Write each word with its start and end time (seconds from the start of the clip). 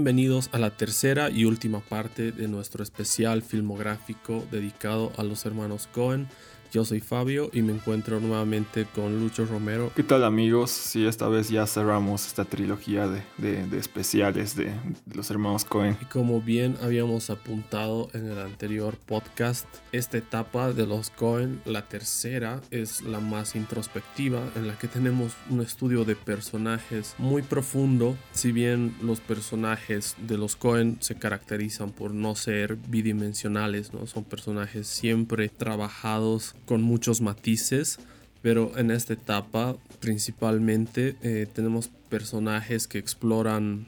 Bienvenidos 0.00 0.48
a 0.52 0.58
la 0.58 0.70
tercera 0.70 1.28
y 1.28 1.44
última 1.44 1.80
parte 1.80 2.32
de 2.32 2.48
nuestro 2.48 2.82
especial 2.82 3.42
filmográfico 3.42 4.46
dedicado 4.50 5.12
a 5.18 5.22
los 5.22 5.44
hermanos 5.44 5.90
Cohen. 5.92 6.26
Yo 6.72 6.84
soy 6.84 7.00
Fabio 7.00 7.50
y 7.52 7.62
me 7.62 7.72
encuentro 7.72 8.20
nuevamente 8.20 8.86
con 8.94 9.18
Lucho 9.18 9.44
Romero. 9.44 9.90
¿Qué 9.96 10.04
tal 10.04 10.22
amigos? 10.22 10.70
Sí, 10.70 11.04
esta 11.04 11.28
vez 11.28 11.48
ya 11.48 11.66
cerramos 11.66 12.28
esta 12.28 12.44
trilogía 12.44 13.08
de, 13.08 13.24
de, 13.66 13.76
especiales 13.76 14.54
de, 14.54 14.72
los 15.12 15.28
hermanos 15.32 15.64
Cohen. 15.64 15.96
Y 16.00 16.04
como 16.04 16.40
bien 16.40 16.76
habíamos 16.80 17.28
apuntado 17.28 18.08
en 18.14 18.30
el 18.30 18.38
anterior 18.38 18.96
podcast, 19.04 19.66
esta 19.90 20.18
etapa 20.18 20.72
de 20.72 20.86
los 20.86 21.10
Cohen, 21.10 21.60
la 21.64 21.88
tercera, 21.88 22.60
es 22.70 23.02
la 23.02 23.18
más 23.18 23.56
introspectiva, 23.56 24.40
en 24.54 24.68
la 24.68 24.78
que 24.78 24.86
tenemos 24.86 25.32
un 25.48 25.62
estudio 25.62 26.04
de 26.04 26.14
personajes 26.14 27.16
muy 27.18 27.42
profundo, 27.42 28.16
si 28.30 28.52
bien 28.52 28.94
los 29.02 29.18
personajes 29.18 30.14
de 30.18 30.38
los 30.38 30.54
Cohen 30.54 30.98
se 31.00 31.16
caracterizan 31.16 31.90
por 31.90 32.14
no 32.14 32.36
ser 32.36 32.76
bidimensionales, 32.76 33.92
¿no? 33.92 34.06
Son 34.06 34.22
personajes 34.22 34.86
siempre 34.86 35.48
trabajados 35.48 36.54
con 36.66 36.82
muchos 36.82 37.20
matices, 37.20 37.98
pero 38.42 38.76
en 38.78 38.90
esta 38.90 39.12
etapa 39.12 39.76
principalmente 40.00 41.16
eh, 41.22 41.46
tenemos 41.52 41.88
personajes 42.08 42.86
que 42.86 42.98
exploran 42.98 43.86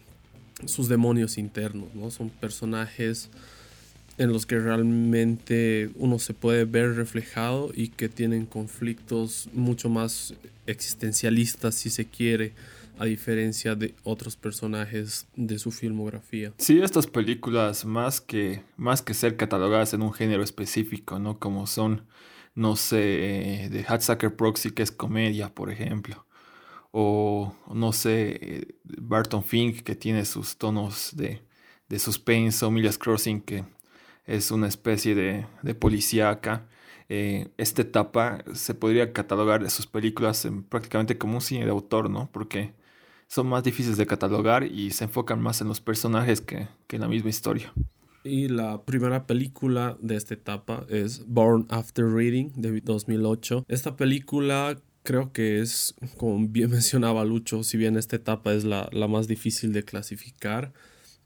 sus 0.67 0.89
demonios 0.89 1.39
internos, 1.39 1.95
¿no? 1.95 2.11
Son 2.11 2.31
personajes 2.31 3.31
en 4.19 4.33
los 4.33 4.47
que 4.47 4.59
realmente 4.59 5.91
uno 5.97 6.19
se 6.19 6.35
puede 6.35 6.65
ver 6.65 6.95
reflejado 6.95 7.73
y 7.75 7.89
que 7.89 8.09
tienen 8.09 8.47
conflictos 8.47 9.49
mucho 9.53 9.89
más 9.89 10.35
existencialistas 10.67 11.75
si 11.75 11.91
se 11.91 12.05
quiere 12.05 12.53
a 12.99 13.07
diferencia 13.07 13.75
de 13.75 13.95
otros 14.05 14.37
personajes 14.37 15.27
de 15.35 15.59
su 15.59 15.71
filmografía. 15.71 16.53
Sí, 16.59 16.79
estas 16.81 17.07
películas 17.07 17.85
más 17.85 18.21
que 18.21 18.63
más 18.77 19.03
que 19.03 19.15
ser 19.15 19.37
catalogadas 19.37 19.95
en 19.95 20.03
un 20.03 20.13
género 20.13 20.43
específico, 20.43 21.19
¿no? 21.19 21.39
Como 21.39 21.67
son 21.67 22.03
no 22.55 22.77
sé, 22.77 23.69
de 23.71 23.85
Hatsucker 23.87 24.37
Proxy, 24.37 24.73
que 24.73 24.83
es 24.83 24.93
comedia, 24.93 25.55
por 25.55 25.71
ejemplo. 25.71 26.27
O, 26.91 27.55
no 27.73 27.93
sé, 27.93 28.77
Barton 28.85 29.43
Fink, 29.45 29.83
que 29.83 29.97
tiene 29.97 30.25
sus 30.25 30.59
tonos 30.59 31.17
de, 31.17 31.43
de 31.89 31.99
suspense, 31.99 32.65
o 32.65 32.71
Milia's 32.71 32.99
Crossing, 32.99 33.41
que 33.41 33.65
es 34.27 34.51
una 34.51 34.69
especie 34.69 35.15
de, 35.15 35.47
de 35.63 35.75
policíaca. 35.75 36.69
Eh, 37.09 37.49
esta 37.59 37.83
etapa 37.83 38.45
se 38.55 38.75
podría 38.75 39.13
catalogar 39.13 39.63
de 39.63 39.71
sus 39.71 39.87
películas 39.87 40.47
prácticamente 40.69 41.19
como 41.19 41.35
un 41.35 41.41
cine 41.41 41.65
de 41.65 41.71
autor, 41.71 42.09
¿no? 42.11 42.31
Porque 42.33 42.75
son 43.27 43.49
más 43.49 43.65
difíciles 43.65 43.99
de 43.99 44.07
catalogar 44.07 44.65
y 44.65 44.91
se 44.91 45.05
enfocan 45.05 45.41
más 45.41 45.61
en 45.61 45.69
los 45.69 45.81
personajes 45.81 46.41
que, 46.41 46.69
que 46.87 46.97
en 46.97 47.03
la 47.03 47.09
misma 47.09 47.31
historia. 47.31 47.73
Y 48.25 48.49
la 48.49 48.85
primera 48.85 49.27
película 49.27 49.97
de 50.01 50.17
esta 50.17 50.35
etapa 50.35 50.87
es 50.89 51.27
Born 51.27 51.67
After 51.69 52.05
Reading 52.07 52.51
de 52.55 52.81
2008. 52.81 53.65
Esta 53.69 53.97
película 53.97 54.81
creo 55.03 55.33
que 55.33 55.61
es, 55.61 55.95
como 56.17 56.47
bien 56.47 56.71
mencionaba 56.73 57.25
Lucho, 57.25 57.65
si 57.65 57.77
bien 57.77 57.97
esta 57.97 58.17
etapa 58.17 58.53
es 58.53 58.65
la, 58.65 58.89
más 59.09 59.27
difícil 59.27 59.73
de 59.73 59.85
clasificar, 59.85 60.73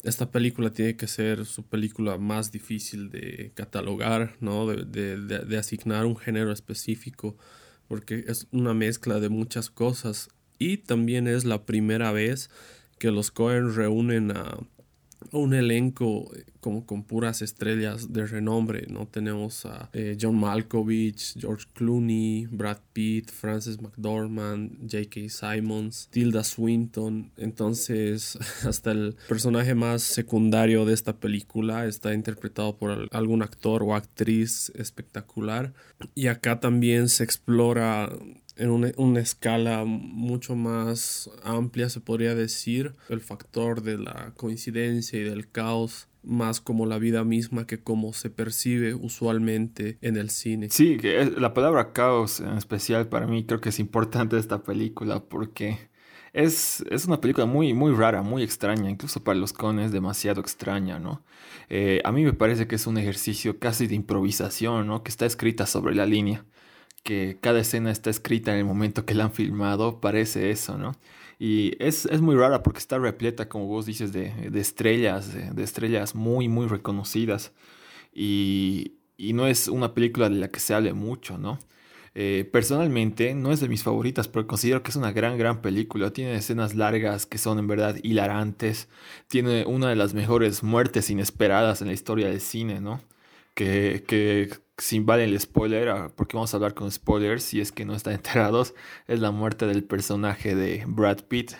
esta 0.05 0.31
película 0.31 0.71
tiene 0.71 0.97
que 0.97 1.09
ser 1.09 1.47
su 1.47 1.65
película 1.65 2.17
más 2.17 2.53
difícil 2.53 3.11
de 3.11 3.53
catalogar, 3.55 4.37
¿no? 4.41 4.67
De, 4.67 5.17
de, 5.17 5.59
asignar 5.59 6.07
un 6.07 6.17
género 6.17 6.53
específico, 6.53 7.37
porque 7.89 8.25
es 8.29 8.47
una 8.53 8.73
mezcla 8.73 9.19
de 9.19 9.31
muchas 9.31 9.69
cosas. 9.69 10.29
Y 10.59 10.79
también 10.79 11.27
es 11.27 11.45
la 11.45 11.67
primera 11.67 12.13
vez 12.13 12.51
que 12.99 13.11
los 13.11 13.31
Cohen 13.33 13.75
reúnen 13.75 14.31
a 14.31 14.59
un 15.33 15.55
elenco 15.55 16.31
como 16.67 16.85
con 16.85 17.05
puras 17.05 17.43
estrellas 17.43 18.13
de 18.13 18.27
renombre, 18.27 18.89
¿no? 18.91 19.07
Tenemos 19.07 19.65
a 19.67 19.89
eh, 19.93 20.19
John 20.21 20.37
Malkovich, 20.37 21.39
George 21.39 21.65
Clooney, 21.75 22.49
Brad 22.51 22.81
Pitt, 22.93 23.31
Frances 23.31 23.81
McDormand, 23.81 24.91
J.K. 24.91 25.29
Simons, 25.29 26.09
Tilda 26.11 26.43
Swinton. 26.43 27.31
Entonces, 27.37 28.37
hasta 28.67 28.91
el 28.91 29.15
personaje 29.29 29.77
más 29.77 30.03
secundario 30.03 30.85
de 30.85 30.95
esta 30.95 31.15
película 31.21 31.87
está 31.87 32.13
interpretado 32.13 32.77
por 32.77 33.09
algún 33.13 33.43
actor 33.43 33.85
o 33.85 33.95
actriz 33.95 34.73
espectacular. 34.75 35.73
Y 36.17 36.27
acá 36.27 36.59
también 36.59 37.09
se 37.09 37.23
explora 37.23 38.11
en 38.57 38.71
una, 38.71 39.21
escala 39.21 39.85
mucho 39.85 40.57
más 40.57 41.31
amplia, 41.45 41.91
se 41.91 42.01
podría 42.01 42.35
decir, 42.35 42.95
el 43.09 43.21
factor 43.21 43.83
de 43.83 43.99
la 43.99 44.33
coincidencia 44.37 45.21
y 45.21 45.25
del 45.25 45.49
caos 45.49 46.09
más 46.27 46.61
como 46.61 46.87
la 46.87 46.99
vida 46.99 47.25
misma 47.25 47.67
que 47.67 47.79
como 47.79 48.13
se 48.13 48.31
percibe 48.31 48.95
usualmente 48.95 49.99
en 50.03 50.17
el 50.17 50.31
cine. 50.31 50.69
Sí, 50.71 50.99
la 51.37 51.55
palabra 51.55 51.93
caos 51.93 52.41
en 52.41 52.59
especial 52.59 53.09
para 53.09 53.27
mí 53.27 53.45
creo 53.47 53.61
que 53.61 53.71
es 53.71 53.79
importante 53.79 54.37
esta 54.37 54.63
película 54.63 55.21
porque 55.21 55.79
es, 56.33 56.85
es 56.91 57.07
una 57.07 57.21
película 57.21 57.47
muy, 57.47 57.73
muy 57.73 57.93
rara, 57.95 58.23
muy 58.23 58.43
extraña, 58.43 58.91
incluso 58.91 59.25
para 59.25 59.39
los 59.39 59.53
cones 59.53 59.93
demasiado 59.93 60.41
extraña, 60.41 60.99
¿no? 60.99 61.25
Eh, 61.71 62.03
a 62.05 62.13
mí 62.13 62.25
me 62.25 62.33
parece 62.33 62.67
que 62.67 62.75
es 62.75 62.87
un 62.87 62.99
ejercicio 62.99 63.59
casi 63.59 63.87
de 63.87 63.95
improvisación, 63.95 64.87
¿no? 64.87 65.03
Que 65.03 65.11
está 65.11 65.25
escrita 65.25 65.65
sobre 65.67 65.95
la 65.95 66.05
línea 66.05 66.45
que 67.07 67.39
cada 67.41 67.61
escena 67.61 67.93
está 67.93 68.11
escrita 68.11 68.53
en 68.53 68.59
el 68.59 68.65
momento 68.65 69.07
que 69.07 69.15
la 69.15 69.25
han 69.25 69.33
filmado, 69.33 70.01
parece 70.01 70.51
eso, 70.51 70.77
¿no? 70.77 70.93
Y 71.39 71.77
es, 71.79 72.09
muy 72.21 72.35
rara 72.35 72.63
porque 72.63 72.79
está 72.79 72.99
repleta, 72.99 73.49
como 73.49 73.67
vos 73.67 73.87
dices, 73.87 74.13
de, 74.13 74.33
estrellas, 74.55 75.33
de, 75.35 75.63
estrellas 75.63 76.15
muy, 76.15 76.49
muy 76.49 76.67
reconocidas. 76.67 77.53
Y, 78.13 78.95
no 79.19 79.47
es 79.47 79.69
una 79.69 79.95
película 79.95 80.29
de 80.29 80.37
la 80.37 80.49
que 80.49 80.61
se 80.61 80.75
hable 80.75 80.93
mucho, 80.93 81.39
¿no? 81.39 81.59
Eh, 82.15 82.49
personalmente 82.51 83.35
no 83.35 83.53
es 83.53 83.61
de 83.61 83.69
mis 83.69 83.83
favoritas, 83.83 84.27
pero 84.29 84.47
considero 84.47 84.83
que 84.83 84.91
es 84.91 84.97
una 84.97 85.13
gran, 85.13 85.37
gran 85.37 85.61
película. 85.61 86.11
Tiene 86.13 86.35
escenas 86.37 86.75
largas 86.75 87.27
que 87.27 87.37
son 87.37 87.59
en 87.59 87.67
verdad 87.67 87.97
hilarantes. 88.03 88.89
Tiene 89.29 89.67
una 89.67 89.91
de 89.91 89.97
las 89.97 90.15
mejores 90.15 90.63
muertes 90.63 91.11
inesperadas 91.11 91.83
en 91.83 91.89
la 91.89 91.93
historia 91.93 92.29
del 92.29 92.41
cine, 92.41 92.81
¿no? 92.81 93.03
Que, 93.55 94.05
que 94.07 94.51
sin 94.79 95.07
vale 95.07 95.25
el 95.25 95.39
spoiler, 95.41 95.89
ah, 95.89 96.11
porque 96.15 96.37
vamos 96.37 96.53
a 96.53 96.57
hablar 96.57 96.75
con 96.75 96.91
spoilers 96.91 97.43
si 97.43 97.61
es 97.61 97.73
que 97.73 97.85
no 97.85 97.95
están 97.95 98.15
enterados, 98.15 98.75
es 99.07 99.21
la 99.21 99.31
muerte 99.31 99.67
del 99.67 99.85
personaje 99.85 100.55
de 100.55 100.85
Brad 100.87 101.21
Pitt. 101.29 101.53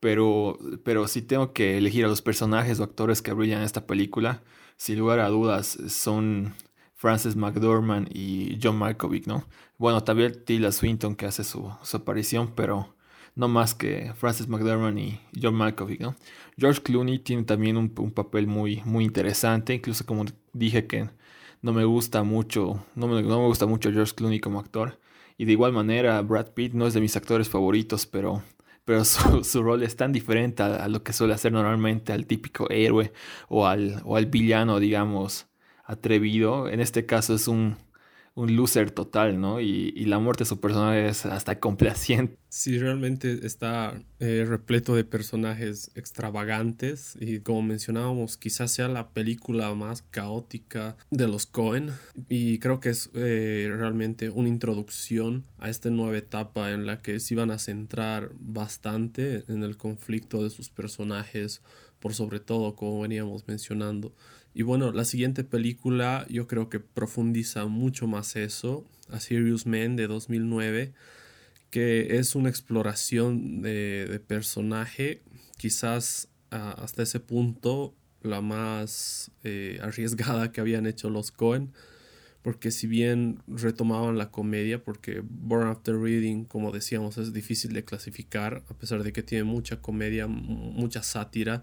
Pero, 0.00 0.58
pero 0.84 1.08
si 1.08 1.22
tengo 1.22 1.52
que 1.52 1.78
elegir 1.78 2.04
a 2.04 2.08
los 2.08 2.22
personajes 2.22 2.78
o 2.78 2.84
actores 2.84 3.22
que 3.22 3.32
brillan 3.32 3.60
en 3.60 3.64
esta 3.64 3.86
película, 3.86 4.42
sin 4.76 4.98
lugar 4.98 5.20
a 5.20 5.28
dudas 5.28 5.78
son 5.88 6.54
Frances 6.94 7.34
McDormand 7.34 8.08
y 8.14 8.58
John 8.62 8.76
Malkovich, 8.76 9.26
¿no? 9.26 9.44
Bueno, 9.78 10.04
también 10.04 10.44
Tilda 10.44 10.70
Swinton 10.70 11.16
que 11.16 11.26
hace 11.26 11.44
su, 11.44 11.72
aparición, 11.92 12.52
pero 12.54 12.94
no 13.34 13.48
más 13.48 13.74
que 13.74 14.12
Frances 14.16 14.48
McDormand 14.48 14.98
y 14.98 15.20
John 15.40 15.54
Malkovich, 15.54 16.00
¿no? 16.00 16.14
George 16.58 16.82
Clooney 16.82 17.18
tiene 17.18 17.44
también 17.44 17.76
un, 17.76 17.92
un 17.98 18.12
papel 18.12 18.46
muy, 18.46 18.82
muy 18.84 19.04
interesante, 19.04 19.74
incluso 19.74 20.04
como 20.06 20.26
dije 20.52 20.86
que 20.86 21.08
no 21.66 21.72
me 21.72 21.84
gusta 21.84 22.22
mucho, 22.22 22.86
no 22.94 23.08
me, 23.08 23.22
no 23.22 23.40
me 23.40 23.46
gusta 23.48 23.66
mucho 23.66 23.90
George 23.90 24.14
Clooney 24.14 24.38
como 24.38 24.60
actor. 24.60 25.00
Y 25.36 25.46
de 25.46 25.52
igual 25.52 25.72
manera, 25.72 26.22
Brad 26.22 26.50
Pitt 26.52 26.74
no 26.74 26.86
es 26.86 26.94
de 26.94 27.00
mis 27.00 27.16
actores 27.16 27.48
favoritos, 27.48 28.06
pero, 28.06 28.44
pero 28.84 29.04
su, 29.04 29.62
rol 29.64 29.82
es 29.82 29.96
tan 29.96 30.12
diferente 30.12 30.62
a, 30.62 30.86
lo 30.86 31.02
que 31.02 31.12
suele 31.12 31.34
hacer 31.34 31.50
normalmente 31.50 32.12
al 32.12 32.26
típico 32.26 32.70
héroe 32.70 33.12
o 33.48 33.66
al, 33.66 34.00
o 34.04 34.16
al 34.16 34.26
villano, 34.26 34.78
digamos, 34.78 35.48
atrevido. 35.84 36.68
En 36.68 36.78
este 36.78 37.04
caso 37.04 37.34
es 37.34 37.48
un, 37.48 37.76
un 38.36 38.54
loser 38.54 38.90
total, 38.90 39.40
¿no? 39.40 39.60
Y, 39.60 40.04
la 40.04 40.18
muerte 40.18 40.44
de 40.44 40.48
su 40.48 40.60
personaje 40.60 41.08
es 41.08 41.24
hasta 41.26 41.58
complaciente. 41.58 42.38
Sí, 42.50 42.78
realmente 42.78 43.44
está 43.44 44.00
eh, 44.20 44.44
repleto 44.46 44.94
de 44.94 45.04
personajes 45.04 45.90
extravagantes 45.94 47.16
y 47.18 47.40
como 47.40 47.62
mencionábamos, 47.62 48.36
quizás 48.36 48.70
sea 48.70 48.88
la 48.88 49.08
película 49.10 49.74
más 49.74 50.02
caótica 50.02 50.96
de 51.10 51.26
los 51.28 51.46
Cohen 51.46 51.90
y 52.28 52.58
creo 52.58 52.78
que 52.78 52.90
es 52.90 53.10
eh, 53.14 53.68
realmente 53.74 54.30
una 54.30 54.48
introducción 54.48 55.44
a 55.58 55.70
esta 55.70 55.90
nueva 55.90 56.16
etapa 56.16 56.70
en 56.72 56.86
la 56.86 57.00
que 57.00 57.18
se 57.20 57.34
iban 57.34 57.50
a 57.50 57.58
centrar 57.58 58.30
bastante 58.38 59.44
en 59.48 59.62
el 59.62 59.76
conflicto 59.76 60.44
de 60.44 60.50
sus 60.50 60.68
personajes, 60.68 61.62
por 61.98 62.14
sobre 62.14 62.40
todo, 62.40 62.76
como 62.76 63.00
veníamos 63.00 63.48
mencionando. 63.48 64.14
Y 64.58 64.62
bueno, 64.62 64.90
la 64.90 65.04
siguiente 65.04 65.44
película 65.44 66.24
yo 66.30 66.46
creo 66.46 66.70
que 66.70 66.80
profundiza 66.80 67.66
mucho 67.66 68.06
más 68.06 68.36
eso, 68.36 68.86
A 69.10 69.20
Serious 69.20 69.66
Man 69.66 69.96
de 69.96 70.06
2009, 70.06 70.94
que 71.68 72.16
es 72.16 72.34
una 72.34 72.48
exploración 72.48 73.60
de, 73.60 74.18
personaje, 74.26 75.20
quizás 75.58 76.30
hasta 76.48 77.02
ese 77.02 77.20
punto 77.20 77.94
la 78.22 78.40
más 78.40 79.30
eh, 79.44 79.78
arriesgada 79.82 80.50
que 80.52 80.62
habían 80.62 80.86
hecho 80.86 81.10
los 81.10 81.32
Cohen, 81.32 81.74
porque 82.40 82.70
si 82.70 82.86
bien 82.86 83.42
retomaban 83.46 84.16
la 84.16 84.30
comedia, 84.30 84.82
porque 84.82 85.22
Born 85.22 85.68
After 85.68 85.98
Reading, 85.98 86.44
como 86.46 86.72
decíamos, 86.72 87.18
es 87.18 87.34
difícil 87.34 87.74
de 87.74 87.84
clasificar, 87.84 88.64
a 88.70 88.74
pesar 88.78 89.02
de 89.02 89.12
que 89.12 89.22
tiene 89.22 89.44
mucha 89.44 89.82
comedia, 89.82 90.26
mucha 90.26 91.02
sátira, 91.02 91.62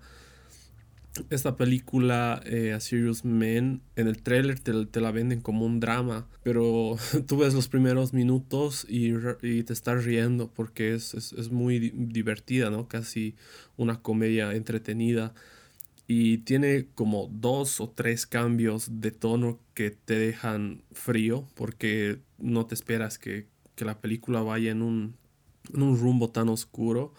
esta 1.29 1.55
película, 1.55 2.41
eh, 2.45 2.73
A 2.73 2.79
Serious 2.79 3.23
Man, 3.23 3.81
en 3.95 4.07
el 4.07 4.21
trailer 4.21 4.59
te, 4.59 5.01
la 5.01 5.11
venden 5.11 5.41
como 5.41 5.65
un 5.65 5.79
drama, 5.79 6.27
pero 6.43 6.97
tú 7.27 7.37
ves 7.37 7.53
los 7.53 7.67
primeros 7.67 8.13
minutos 8.13 8.85
y, 8.89 9.13
te 9.63 9.73
estás 9.73 10.05
riendo 10.05 10.51
porque 10.51 10.93
es, 10.93 11.13
es, 11.13 11.51
muy 11.51 11.79
divertida, 11.79 12.69
¿no? 12.69 12.87
Casi 12.87 13.35
una 13.77 14.01
comedia 14.01 14.53
entretenida. 14.53 15.33
Y 16.05 16.39
tiene 16.39 16.87
como 16.95 17.29
dos 17.31 17.79
o 17.79 17.89
tres 17.89 18.27
cambios 18.27 19.01
de 19.01 19.11
tono 19.11 19.59
que 19.73 19.91
te 19.91 20.17
dejan 20.17 20.83
frío 20.91 21.47
porque 21.55 22.19
no 22.37 22.65
te 22.65 22.75
esperas 22.75 23.17
que, 23.17 23.47
la 23.77 23.99
película 23.99 24.41
vaya 24.41 24.71
en 24.71 24.81
un, 24.81 25.17
en 25.73 25.81
un 25.81 25.99
rumbo 25.99 26.29
tan 26.29 26.47
oscuro 26.47 27.13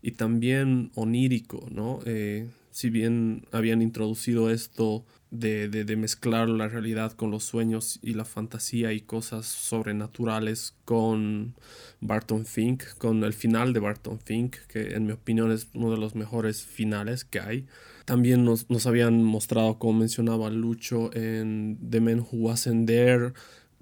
y 0.00 0.12
también 0.12 0.90
onírico, 0.94 1.68
¿no? 1.70 1.98
Eh, 2.06 2.48
si 2.76 2.90
bien 2.90 3.46
habían 3.52 3.80
introducido 3.80 4.50
esto 4.50 5.06
de, 5.30 5.70
de, 5.70 5.96
mezclar 5.96 6.46
la 6.46 6.68
realidad 6.68 7.12
con 7.12 7.30
los 7.30 7.42
sueños 7.42 7.98
y 8.02 8.12
la 8.12 8.26
fantasía 8.26 8.92
y 8.92 9.00
cosas 9.00 9.46
sobrenaturales 9.46 10.74
con 10.84 11.54
Barton 12.02 12.44
Fink, 12.44 12.84
con 12.98 13.24
el 13.24 13.32
final 13.32 13.72
de 13.72 13.80
Barton 13.80 14.20
Fink, 14.20 14.56
que 14.68 14.94
en 14.94 15.06
mi 15.06 15.12
opinión 15.12 15.52
es 15.52 15.68
uno 15.72 15.90
de 15.90 15.96
los 15.96 16.14
mejores 16.14 16.64
finales 16.64 17.24
que 17.24 17.40
hay. 17.40 17.66
También 18.04 18.44
nos, 18.44 18.68
nos 18.68 18.86
habían 18.86 19.24
mostrado, 19.24 19.78
como 19.78 20.00
mencionaba 20.00 20.50
Lucho, 20.50 21.08
en 21.14 21.78
The 21.88 22.02
Men 22.02 22.20
Who 22.20 22.28
Wasn't 22.32 22.90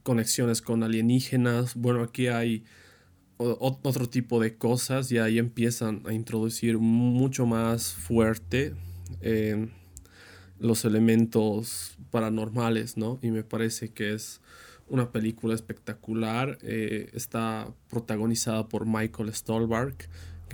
conexiones 0.05 0.63
con 0.63 0.85
alienígenas. 0.85 1.75
Bueno, 1.75 2.05
aquí 2.05 2.29
hay 2.29 2.63
otro 3.39 4.09
tipo 4.09 4.41
de 4.41 4.57
cosas 4.57 5.11
y 5.11 5.19
ahí 5.19 5.39
empiezan 5.39 6.03
a 6.07 6.13
introducir 6.13 6.79
mucho 6.79 7.47
más 7.47 7.93
fuerte 7.93 8.75
eh, 9.21 9.69
los 10.59 10.85
elementos 10.85 11.99
paranormales, 12.11 12.97
¿no? 12.97 13.19
Y 13.23 13.31
me 13.31 13.43
parece 13.43 13.93
que 13.93 14.15
es 14.15 14.41
una 14.89 15.11
película 15.11 15.55
espectacular. 15.55 16.59
Eh, 16.63 17.11
está 17.13 17.73
protagonizada 17.89 18.69
por 18.69 18.87
Michael 18.87 19.35
Stolberg, 19.35 19.97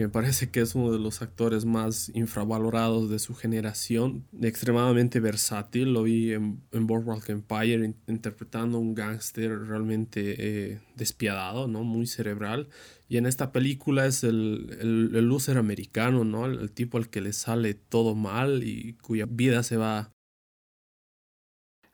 me 0.03 0.09
parece 0.09 0.51
que 0.51 0.61
es 0.61 0.75
uno 0.75 0.93
de 0.93 0.99
los 0.99 1.23
actores 1.23 1.65
más 1.65 2.11
infravalorados 2.15 3.11
de 3.11 3.19
su 3.19 3.35
generación, 3.35 4.27
extremadamente 4.41 5.21
versátil. 5.21 5.93
Lo 5.93 6.05
vi 6.05 6.33
en, 6.33 6.63
en 6.73 6.87
Boardwalk 6.87 7.29
Empire 7.29 7.95
interpretando 8.07 8.79
un 8.79 8.95
gángster 8.95 9.51
realmente 9.67 10.35
eh, 10.39 10.81
despiadado, 10.97 11.69
¿no? 11.69 11.85
muy 11.85 12.07
cerebral. 12.07 12.69
Y 13.09 13.17
en 13.17 13.27
esta 13.27 13.53
película 13.53 14.07
es 14.07 14.25
el, 14.25 14.77
el, 14.81 15.11
el 15.15 15.25
loser 15.27 15.59
americano, 15.59 16.25
¿no? 16.25 16.47
El, 16.47 16.71
tipo 16.71 16.99
al 16.99 17.09
que 17.09 17.21
le 17.21 17.33
sale 17.33 17.75
todo 17.75 18.15
mal 18.15 18.63
y 18.63 18.95
cuya 19.03 19.27
vida 19.29 19.63
se 19.63 19.77
va 19.77 20.13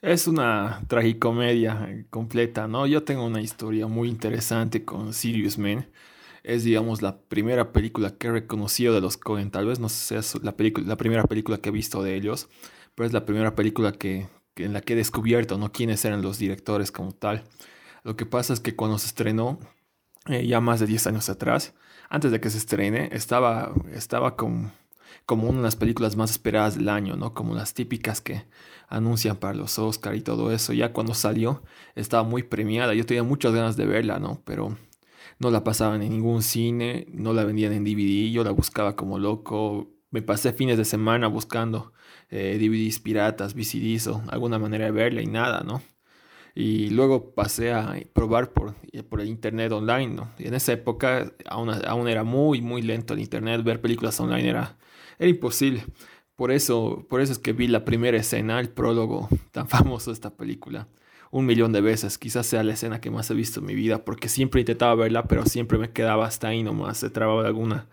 es 0.02 0.28
una 0.28 0.84
tragicomedia 0.88 2.06
completa, 2.10 2.68
¿no? 2.68 2.86
Yo 2.86 3.02
tengo 3.02 3.24
una 3.24 3.40
historia 3.40 3.86
muy 3.86 4.08
interesante 4.08 4.84
con 4.84 5.12
Sirius 5.12 5.58
Man 5.58 5.86
es, 6.46 6.62
digamos, 6.62 7.02
la 7.02 7.18
primera 7.18 7.72
película 7.72 8.16
que 8.16 8.28
he 8.28 8.30
reconocido 8.30 8.94
de 8.94 9.00
los 9.00 9.16
Cohen. 9.16 9.50
Tal 9.50 9.66
vez 9.66 9.80
no 9.80 9.88
sea 9.88 10.20
la, 10.42 10.54
la 10.84 10.96
primera 10.96 11.24
película 11.24 11.58
que 11.58 11.70
he 11.70 11.72
visto 11.72 12.04
de 12.04 12.14
ellos, 12.14 12.48
pero 12.94 13.04
es 13.04 13.12
la 13.12 13.26
primera 13.26 13.56
película 13.56 13.90
que, 13.90 14.28
en 14.54 14.72
la 14.72 14.80
que 14.80 14.92
he 14.92 14.96
descubierto, 14.96 15.58
¿no? 15.58 15.72
Quiénes 15.72 16.04
eran 16.04 16.22
los 16.22 16.38
directores 16.38 16.92
como 16.92 17.10
tal. 17.10 17.42
Lo 18.04 18.14
que 18.14 18.26
pasa 18.26 18.52
es 18.52 18.60
que 18.60 18.76
cuando 18.76 18.96
se 18.98 19.08
estrenó, 19.08 19.58
eh, 20.28 20.46
ya 20.46 20.60
más 20.60 20.78
de 20.78 20.86
10 20.86 21.08
años 21.08 21.28
atrás, 21.28 21.74
antes 22.08 22.30
de 22.30 22.40
que 22.40 22.48
se 22.48 22.58
estrene, 22.58 23.08
estaba, 23.10 23.74
estaba 23.92 24.36
como 24.36 24.70
una 25.28 25.58
de 25.58 25.64
las 25.64 25.74
películas 25.74 26.14
más 26.14 26.30
esperadas 26.30 26.76
del 26.76 26.88
año, 26.88 27.16
¿no? 27.16 27.34
Como 27.34 27.56
las 27.56 27.74
típicas 27.74 28.20
que 28.20 28.44
anuncian 28.88 29.36
para 29.36 29.54
los 29.54 29.80
Oscar 29.80 30.14
y 30.14 30.20
todo 30.20 30.52
eso. 30.52 30.72
Ya 30.72 30.92
cuando 30.92 31.12
salió, 31.12 31.64
estaba 31.96 32.22
muy 32.22 32.44
premiada. 32.44 32.94
Yo 32.94 33.04
tenía 33.04 33.24
muchas 33.24 33.52
ganas 33.52 33.76
de 33.76 33.86
verla, 33.86 34.20
¿no? 34.20 34.40
Pero 34.44 34.76
no 35.38 35.50
la 35.50 35.64
pasaban 35.64 36.02
en 36.02 36.10
ningún 36.10 36.42
cine, 36.42 37.06
no 37.12 37.32
la 37.32 37.44
vendían 37.44 37.72
en 37.72 37.84
DVD, 37.84 38.30
yo 38.30 38.44
la 38.44 38.50
buscaba 38.50 38.96
como 38.96 39.18
loco, 39.18 39.90
me 40.10 40.22
pasé 40.22 40.52
fines 40.52 40.78
de 40.78 40.84
semana 40.84 41.26
buscando 41.28 41.92
eh, 42.30 42.58
DVDs 42.60 43.00
piratas, 43.00 43.54
VCDs 43.54 44.06
o 44.08 44.22
alguna 44.28 44.58
manera 44.58 44.86
de 44.86 44.92
verla 44.92 45.22
y 45.22 45.26
nada, 45.26 45.62
¿no? 45.62 45.82
Y 46.54 46.88
luego 46.90 47.34
pasé 47.34 47.72
a 47.72 47.94
probar 48.14 48.52
por, 48.52 48.74
eh, 48.92 49.02
por 49.02 49.20
el 49.20 49.28
internet 49.28 49.72
online, 49.72 50.14
¿no? 50.14 50.30
Y 50.38 50.46
en 50.48 50.54
esa 50.54 50.72
época 50.72 51.32
aún, 51.46 51.70
aún 51.86 52.08
era 52.08 52.24
muy, 52.24 52.62
muy 52.62 52.80
lento 52.82 53.14
el 53.14 53.20
internet, 53.20 53.62
ver 53.62 53.80
películas 53.82 54.18
online 54.20 54.48
era, 54.48 54.78
era 55.18 55.28
imposible. 55.28 55.84
Por 56.34 56.50
eso, 56.52 57.06
por 57.10 57.20
eso 57.20 57.32
es 57.32 57.38
que 57.38 57.52
vi 57.52 57.66
la 57.66 57.84
primera 57.84 58.16
escena, 58.16 58.60
el 58.60 58.70
prólogo 58.70 59.28
tan 59.52 59.68
famoso 59.70 60.10
de 60.10 60.14
esta 60.14 60.34
película 60.34 60.88
un 61.30 61.46
millón 61.46 61.72
de 61.72 61.80
veces. 61.80 62.18
Quizás 62.18 62.46
sea 62.46 62.62
la 62.62 62.74
escena 62.74 63.00
que 63.00 63.10
más 63.10 63.30
he 63.30 63.34
visto 63.34 63.60
en 63.60 63.66
mi 63.66 63.74
vida, 63.74 64.04
porque 64.04 64.28
siempre 64.28 64.60
intentaba 64.60 64.94
verla, 64.94 65.24
pero 65.24 65.46
siempre 65.46 65.78
me 65.78 65.90
quedaba 65.90 66.26
hasta 66.26 66.48
ahí 66.48 66.62
nomás, 66.62 66.98
se 66.98 67.10
trababa 67.10 67.42
de 67.42 67.48
alguna 67.48 67.86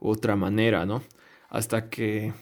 otra 0.00 0.36
manera, 0.36 0.86
¿no? 0.86 1.02
Hasta 1.48 1.88
que, 1.90 2.32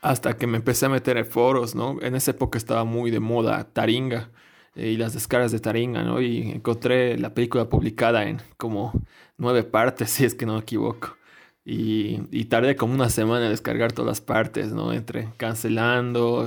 hasta 0.00 0.36
que 0.36 0.46
me 0.46 0.58
empecé 0.58 0.86
a 0.86 0.88
meter 0.90 1.16
en 1.18 1.26
foros, 1.26 1.74
¿no? 1.74 1.98
En 2.02 2.14
esa 2.14 2.32
época 2.32 2.58
estaba 2.58 2.84
muy 2.84 3.10
de 3.10 3.20
moda 3.20 3.64
Taringa 3.72 4.30
eh, 4.74 4.88
y 4.90 4.96
las 4.96 5.14
descargas 5.14 5.52
de 5.52 5.60
Taringa, 5.60 6.02
¿no? 6.02 6.20
Y 6.20 6.50
encontré 6.52 7.18
la 7.18 7.34
película 7.34 7.68
publicada 7.68 8.24
en 8.28 8.40
como 8.56 8.92
nueve 9.38 9.64
partes, 9.64 10.10
si 10.10 10.24
es 10.24 10.34
que 10.34 10.46
no 10.46 10.54
me 10.54 10.60
equivoco. 10.60 11.16
Y, 11.64 12.22
y, 12.30 12.46
tardé 12.46 12.76
como 12.76 12.94
una 12.94 13.10
semana 13.10 13.44
en 13.44 13.50
descargar 13.50 13.92
todas 13.92 14.06
las 14.08 14.20
partes, 14.22 14.72
¿no? 14.72 14.92
Entre 14.92 15.28
cancelando, 15.36 16.46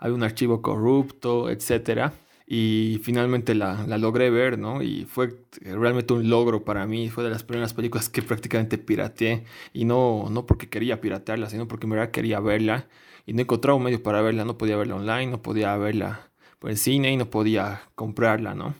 hay 0.00 0.10
un 0.10 0.22
archivo 0.24 0.62
corrupto, 0.62 1.48
etcétera 1.48 2.12
y 2.50 2.98
finalmente 3.02 3.54
la, 3.54 3.84
logré 3.98 4.30
ver, 4.30 4.58
¿no? 4.58 4.82
Y 4.82 5.04
fue 5.04 5.36
realmente 5.60 6.14
un 6.14 6.30
logro 6.30 6.64
para 6.64 6.86
mí, 6.86 7.10
fue 7.10 7.22
de 7.22 7.28
las 7.28 7.42
primeras 7.44 7.74
películas 7.74 8.08
que 8.08 8.22
prácticamente 8.22 8.78
pirateé 8.78 9.44
y 9.74 9.84
no, 9.84 10.28
no 10.30 10.46
porque 10.46 10.70
quería 10.70 10.98
piratearla, 11.02 11.50
sino 11.50 11.68
porque 11.68 11.84
en 11.84 11.90
verdad 11.90 12.10
quería 12.10 12.40
verla 12.40 12.88
y 13.26 13.34
no 13.34 13.42
encontraba 13.42 13.76
un 13.76 13.84
medio 13.84 14.02
para 14.02 14.22
verla, 14.22 14.46
no 14.46 14.56
podía 14.56 14.78
verla 14.78 14.96
online, 14.96 15.26
no 15.26 15.42
podía 15.42 15.76
verla 15.76 16.30
por 16.58 16.70
el 16.70 16.78
cine 16.78 17.12
y 17.12 17.18
no 17.18 17.28
podía 17.28 17.82
comprarla, 17.94 18.54
¿no? 18.54 18.74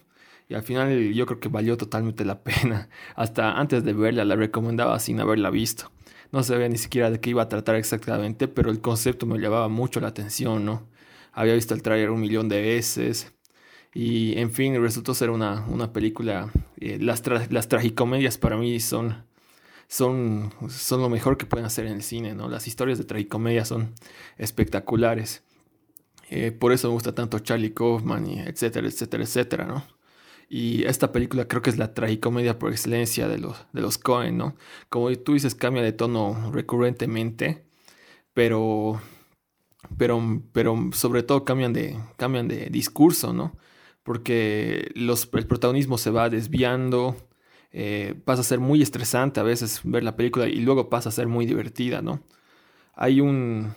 Y 0.49 0.55
al 0.55 0.63
final 0.63 1.13
yo 1.13 1.27
creo 1.27 1.39
que 1.39 1.51
valió 1.51 1.77
totalmente 1.77 2.25
la 2.25 2.43
pena. 2.43 2.89
Hasta 3.17 3.53
antes 3.59 3.85
de 3.85 3.93
verla 3.93 4.25
la 4.25 4.37
recomendaba 4.37 4.99
sin 4.99 5.21
haberla 5.21 5.51
visto. 5.51 5.93
No 6.33 6.43
sabía 6.43 6.71
ni 6.71 6.79
siquiera 6.79 7.11
de 7.11 7.21
qué 7.21 7.31
iba 7.31 7.43
a 7.43 7.49
tratar 7.51 7.77
exactamente, 7.77 8.49
pero 8.49 8.71
el 8.71 8.81
concepto 8.81 9.27
me 9.27 9.39
llamaba 9.39 9.69
mucho 9.69 10.01
la 10.01 10.09
atención, 10.09 10.65
¿no? 10.65 10.89
Había 11.33 11.55
visto 11.55 11.75
el 11.75 11.83
tráiler 11.83 12.11
un 12.11 12.21
millón 12.21 12.49
de 12.49 12.63
veces, 12.63 13.35
y 13.95 14.39
en 14.39 14.51
fin, 14.53 14.81
resultó 14.81 15.15
ser 15.15 15.31
una, 15.31 15.67
una 15.69 15.93
película. 15.93 16.51
Eh, 16.79 16.99
las, 17.01 17.23
las 17.51 17.69
tragicomedias 17.69 18.39
para 18.39 18.57
mí 18.57 18.79
son, 18.81 19.25
son, 19.89 20.53
son 20.69 21.01
lo 21.01 21.09
mejor 21.09 21.37
que 21.39 21.47
pueden 21.47 21.67
hacer 21.67 21.87
en 21.87 21.95
el 21.95 22.03
cine, 22.03 22.35
¿no? 22.35 22.49
Las 22.49 22.67
historias 22.67 22.99
de 22.99 23.05
tragicomedia 23.05 23.65
son 23.65 23.95
espectaculares. 24.37 25.43
Eh, 26.31 26.53
por 26.53 26.73
eso 26.73 26.89
me 26.89 26.95
gusta 26.95 27.15
tanto 27.15 27.39
Charlie 27.39 27.73
Kaufman, 27.73 28.27
y 28.27 28.41
etcétera, 28.41 28.87
etcétera, 28.87 29.25
etcétera, 29.25 29.65
¿no? 29.65 29.85
Y 30.51 30.85
esta 30.85 31.13
película 31.13 31.47
creo 31.47 31.63
que 31.63 31.71
es 31.71 31.79
la 31.79 31.95
tragicomedia 31.95 32.59
por 32.59 32.71
excelencia 32.73 33.29
de 33.29 33.39
los, 33.39 33.67
de 33.73 33.81
los 33.83 33.99
Cohen, 33.99 34.39
¿no? 34.39 34.57
Como 34.89 35.11
tú 35.17 35.35
dices, 35.35 35.55
cambia 35.55 35.83
de 35.83 35.93
tono 35.93 36.51
recurrentemente, 36.53 37.67
pero, 38.35 39.01
pero, 39.97 40.43
pero 40.53 40.91
sobre 40.93 41.23
todo 41.23 41.45
cambian 41.45 41.73
de, 41.73 41.99
cambian 42.17 42.49
de 42.49 42.71
discurso, 42.71 43.33
¿no? 43.33 43.57
Porque 44.09 44.91
el 44.97 45.47
protagonismo 45.47 45.99
se 45.99 46.09
va 46.09 46.31
desviando, 46.31 47.15
eh, 47.73 48.15
pasa 48.25 48.41
a 48.41 48.45
ser 48.45 48.59
muy 48.59 48.81
estresante 48.81 49.39
a 49.39 49.43
veces 49.43 49.83
ver 49.85 50.03
la 50.03 50.17
película 50.17 50.49
y 50.49 50.61
luego 50.61 50.89
pasa 50.89 51.11
a 51.11 51.13
ser 51.13 51.27
muy 51.27 51.45
divertida, 51.45 52.01
¿no? 52.01 52.23
Hay 52.95 53.21
un, 53.21 53.75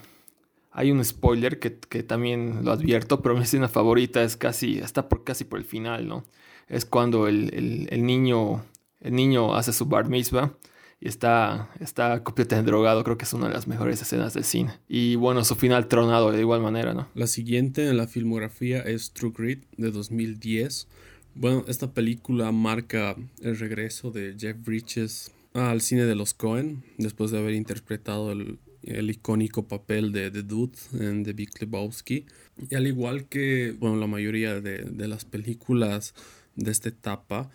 hay 0.72 0.90
un 0.90 1.04
spoiler 1.04 1.60
que, 1.60 1.72
también 2.04 2.64
lo 2.64 2.72
advierto, 2.72 3.22
pero 3.22 3.36
mi 3.36 3.42
escena 3.42 3.68
favorita 3.68 4.24
es 4.24 4.38
casi, 4.38 4.80
está 4.80 5.10
por, 5.10 5.26
casi 5.26 5.44
por 5.44 5.60
el 5.60 5.66
final, 5.66 6.08
¿no? 6.08 6.24
Es 6.70 6.86
cuando 6.86 7.28
el, 7.28 7.90
el 7.92 8.06
niño, 8.06 8.64
el 9.02 9.14
niño 9.14 9.54
hace 9.54 9.74
su 9.74 9.88
bar 9.88 10.08
mitzvah 10.08 10.54
y 11.02 11.08
está, 11.08 11.72
está 11.80 12.24
completamente 12.24 12.70
drogado. 12.70 13.04
Creo 13.04 13.18
que 13.18 13.26
es 13.26 13.34
una 13.34 13.48
de 13.48 13.54
las 13.56 13.68
mejores 13.68 14.02
escenas 14.02 14.36
del 14.36 14.44
cine. 14.44 14.72
Y 14.88 15.16
bueno, 15.16 15.44
su 15.44 15.56
final 15.56 15.88
tronado 15.88 16.32
de 16.32 16.40
igual 16.40 16.62
manera, 16.62 16.94
¿no? 16.94 17.10
La 17.16 17.26
siguiente 17.26 17.90
en 17.90 17.98
la 17.98 18.08
filmografía 18.08 18.82
es 18.82 19.12
True 19.12 19.34
Grit 19.36 19.64
de 19.78 19.90
2010. 19.90 20.88
Bueno, 21.34 21.66
esta 21.68 21.92
película 21.92 22.52
marca 22.52 23.16
el 23.42 23.58
regreso 23.58 24.12
de 24.12 24.36
Jeff 24.38 24.56
Bridges 24.64 25.32
al 25.54 25.82
cine 25.82 26.06
de 26.06 26.16
los 26.16 26.36
Cohen 26.36 26.84
después 26.98 27.32
de 27.32 27.40
haber 27.40 27.56
interpretado 27.56 28.32
el, 28.32 28.60
icónico 28.84 29.68
papel 29.68 30.12
de 30.12 30.30
The 30.30 30.44
Dude 30.44 30.78
en 31.00 31.24
The 31.24 31.34
Big 31.34 31.50
Lebowski. 31.60 32.28
Y 32.70 32.76
al 32.76 32.86
igual 32.86 33.26
que 33.26 33.76
bueno, 33.80 33.96
la 33.96 34.08
mayoría 34.08 34.62
de, 34.62 34.84
de 34.84 35.08
las 35.08 35.26
películas 35.26 36.14
de 36.56 36.70
esta 36.70 36.90
etapa, 36.90 37.50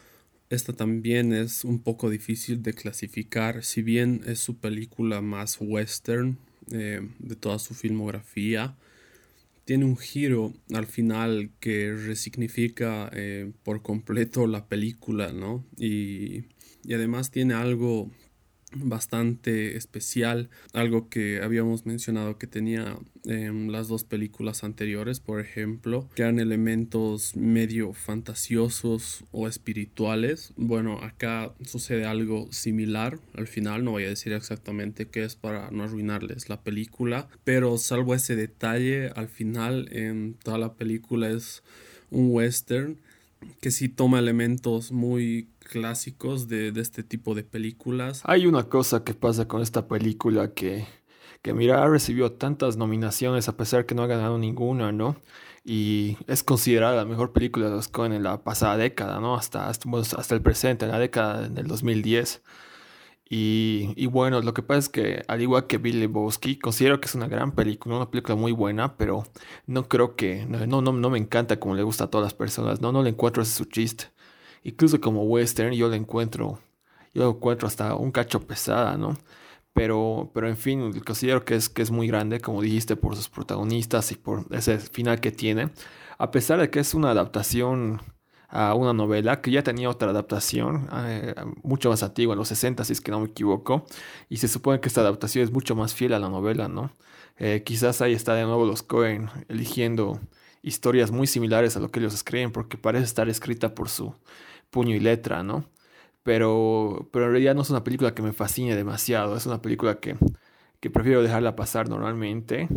esta 0.49 0.73
también 0.73 1.33
es 1.33 1.65
un 1.65 1.81
poco 1.81 2.11
difícil 2.11 2.63
de 2.63 2.73
clasificar, 2.73 3.65
si 3.65 3.83
bien 3.83 4.23
es 4.27 4.39
su 4.39 4.59
película 4.59 5.21
más 5.21 5.59
western 5.61 6.39
eh, 6.71 7.01
de 7.19 7.37
toda 7.37 7.59
su 7.59 7.75
filmografía. 7.75 8.77
Tiene 9.65 9.85
un 9.85 9.97
giro 9.97 10.55
al 10.73 10.87
final 10.87 11.51
que 11.59 11.93
resignifica 11.93 13.11
eh, 13.13 13.51
por 13.65 13.83
completo 13.83 14.47
la 14.47 14.67
película, 14.69 15.33
¿no? 15.33 15.65
Y, 15.77 16.45
y 16.85 16.95
además 16.95 17.33
tiene 17.33 17.55
algo 17.55 18.11
bastante 18.73 19.77
especial, 19.77 20.51
algo 20.73 21.09
que 21.09 21.41
habíamos 21.41 21.87
mencionado 21.87 22.37
que 22.37 22.47
tenía 22.47 22.99
en 23.25 23.73
las 23.73 23.89
dos 23.89 24.05
películas 24.05 24.65
anteriores, 24.65 25.21
por 25.21 25.41
ejemplo, 25.41 26.09
que 26.15 26.23
eran 26.23 26.39
elementos 26.39 27.37
medio 27.37 27.93
fantasiosos 27.93 29.25
o 29.33 29.49
espirituales. 29.49 30.53
Bueno, 30.57 31.01
acá 31.03 31.53
sucede 31.65 32.07
algo 32.07 32.49
similar 32.53 33.19
al 33.35 33.47
final, 33.47 33.85
no 33.85 33.93
voy 33.93 34.05
a 34.05 34.09
decir 34.09 34.33
exactamente 34.33 35.07
qué 35.07 35.25
es 35.25 35.37
para 35.37 35.71
no 35.71 35.85
arruinarles 35.85 36.49
la 36.49 36.61
película, 36.61 37.29
pero 37.45 37.79
salvo 37.79 38.15
ese 38.15 38.37
detalle, 38.37 39.11
al 39.11 39.29
final 39.29 39.89
en 39.93 40.35
toda 40.43 40.59
la 40.59 40.75
película 40.75 41.31
es 41.31 41.63
un 42.11 42.31
western 42.31 42.99
que 43.61 43.71
sí 43.71 43.89
toma 43.89 44.19
elementos 44.19 44.93
muy 44.93 45.49
clásicos 45.67 46.49
de, 46.49 46.73
este 46.77 47.03
tipo 47.03 47.35
de 47.35 47.43
películas. 47.43 48.23
Hay 48.25 48.47
una 48.47 48.65
cosa 48.65 49.05
que 49.05 49.15
pasa 49.15 49.49
con 49.49 49.63
esta 49.63 49.89
película 49.89 50.55
que, 50.55 50.87
que 51.43 51.53
mira, 51.53 51.83
ha 51.83 51.89
recibido 51.89 52.33
tantas 52.33 52.77
nominaciones 52.77 53.49
a 53.49 53.57
pesar 53.57 53.85
que 53.87 53.95
no 53.95 54.03
ha 54.03 54.07
ganado 54.07 54.39
ninguna, 54.39 54.93
¿no? 54.93 55.17
Y 55.65 56.17
es 56.29 56.45
considerada 56.45 56.97
la 56.97 57.05
mejor 57.05 57.33
película 57.33 57.69
de 57.69 57.73
los 57.73 57.91
en 57.97 58.23
la 58.23 58.45
pasada 58.45 58.77
década, 58.77 59.19
¿no? 59.21 59.35
Hasta, 59.35 59.69
hasta, 59.69 60.35
el 60.35 60.41
presente, 60.41 60.85
en 60.85 60.93
la 60.93 60.99
década 60.99 61.49
del 61.49 61.67
2010. 61.67 62.43
Y, 63.29 63.93
y, 63.97 64.07
bueno, 64.07 64.41
lo 64.41 64.55
que 64.55 64.63
pasa 64.63 64.79
es 64.79 64.89
que, 64.89 65.25
al 65.27 65.43
igual 65.43 65.67
que 65.67 65.79
Billy 65.79 65.99
Lebowski, 65.99 66.61
considero 66.61 67.01
que 67.01 67.07
es 67.07 67.17
una 67.17 67.27
gran 67.27 67.51
película, 67.51 67.97
una 67.97 68.09
película 68.09 68.37
muy 68.37 68.53
buena, 68.53 68.97
pero 68.97 69.25
no 69.67 69.89
creo 69.89 70.15
que, 70.15 70.47
no, 70.47 70.81
no, 70.81 70.93
no 70.93 71.11
me 71.11 71.19
encanta 71.19 71.59
como 71.59 71.75
le 71.75 71.83
gusta 71.83 72.05
a 72.05 72.11
todas 72.11 72.25
las 72.25 72.35
personas, 72.35 72.81
no, 72.81 72.93
no 72.93 73.03
le 73.03 73.11
encuentro 73.11 73.43
ese 73.43 73.55
su 73.55 73.65
chiste. 73.65 74.16
Incluso 74.63 75.01
como 75.01 75.25
western 75.25 75.73
yo 75.73 75.89
le 75.89 75.97
encuentro, 75.97 76.61
yo 77.15 77.25
le 77.25 77.31
encuentro 77.31 77.69
hasta 77.69 77.95
un 77.95 78.11
cacho 78.13 78.47
pesada, 78.47 78.97
¿no? 78.97 79.17
Pero, 79.73 80.31
pero 80.35 80.49
en 80.49 80.57
fin, 80.57 81.01
considero 81.01 81.45
que 81.45 81.55
es, 81.57 81.69
que 81.69 81.83
es 81.83 81.91
muy 81.91 82.07
grande, 82.09 82.41
como 82.41 82.63
dijiste, 82.63 82.97
por 82.97 83.15
sus 83.17 83.29
protagonistas 83.29 84.11
y 84.13 84.17
por 84.17 84.47
ese 84.51 84.79
final 84.79 85.21
que 85.21 85.33
tiene. 85.33 85.71
A 86.19 86.31
pesar 86.31 86.61
de 86.61 86.71
que 86.71 86.81
es 86.81 86.95
una 86.95 87.11
adaptación 87.11 88.01
a 88.49 88.75
una 88.75 88.93
novela 88.93 89.41
que 89.41 89.51
ya 89.51 89.63
tenía 89.63 89.91
otra 89.91 90.11
adaptación, 90.11 90.89
eh, 90.95 91.35
mucho 91.63 91.91
más 91.91 92.03
antigua, 92.03 92.35
en 92.35 92.39
los 92.39 92.49
60, 92.49 92.85
si 92.85 92.93
es 92.93 93.01
que 93.01 93.11
no 93.11 93.21
me 93.21 93.27
equivoco, 93.27 93.85
y 94.29 94.39
se 94.39 94.49
supone 94.49 94.81
que 94.81 94.89
esta 94.89 95.01
adaptación 95.03 95.45
es 95.45 95.53
mucho 95.53 95.75
más 95.75 95.95
fiel 95.95 96.15
a 96.15 96.19
la 96.19 96.29
novela, 96.29 96.69
¿no? 96.69 96.91
Eh, 97.39 97.63
quizás 97.65 98.01
ahí 98.01 98.15
está 98.15 98.35
de 98.35 98.45
nuevo 98.45 98.65
los 98.65 98.83
Cohen 98.83 99.29
eligiendo 99.49 100.21
historias 100.67 101.11
muy 101.11 101.27
similares 101.27 101.77
a 101.77 101.81
lo 101.81 101.91
que 101.91 102.01
ellos 102.01 102.15
escriben, 102.15 102.53
porque 102.53 102.77
parece 102.77 103.05
estar 103.05 103.29
escrita 103.29 103.75
por 103.75 103.89
su 103.89 104.15
puño 104.71 104.95
y 104.95 105.01
letra, 105.01 105.43
¿no? 105.43 105.65
Pero, 106.23 107.09
pero 107.13 107.27
en 107.27 107.31
realidad 107.33 107.55
no 107.55 107.63
es 107.63 107.71
una 107.71 107.85
película 107.85 108.15
que 108.15 108.23
me 108.23 108.33
fascine 108.33 108.77
demasiado, 108.77 109.37
es 109.37 109.47
una 109.47 109.63
película 109.63 110.01
que, 110.01 110.17
que 110.81 110.91
prefiero 110.91 111.23
dejarla 111.23 111.57
pasar 111.57 111.89
normalmente, 111.89 112.69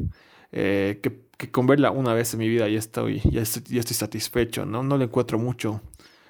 eh, 0.52 1.00
que 1.04 1.30
que 1.40 1.50
con 1.52 1.68
verla 1.68 1.90
una 1.92 2.14
vez 2.14 2.34
en 2.34 2.40
mi 2.40 2.50
vida 2.50 2.68
ya 2.68 2.78
estoy, 2.78 3.22
ya 3.32 3.42
estoy, 3.42 3.96
satisfecho, 3.96 4.66
¿no? 4.66 4.84
No 4.84 4.98
le 4.98 5.06
encuentro 5.06 5.40
mucho, 5.40 5.82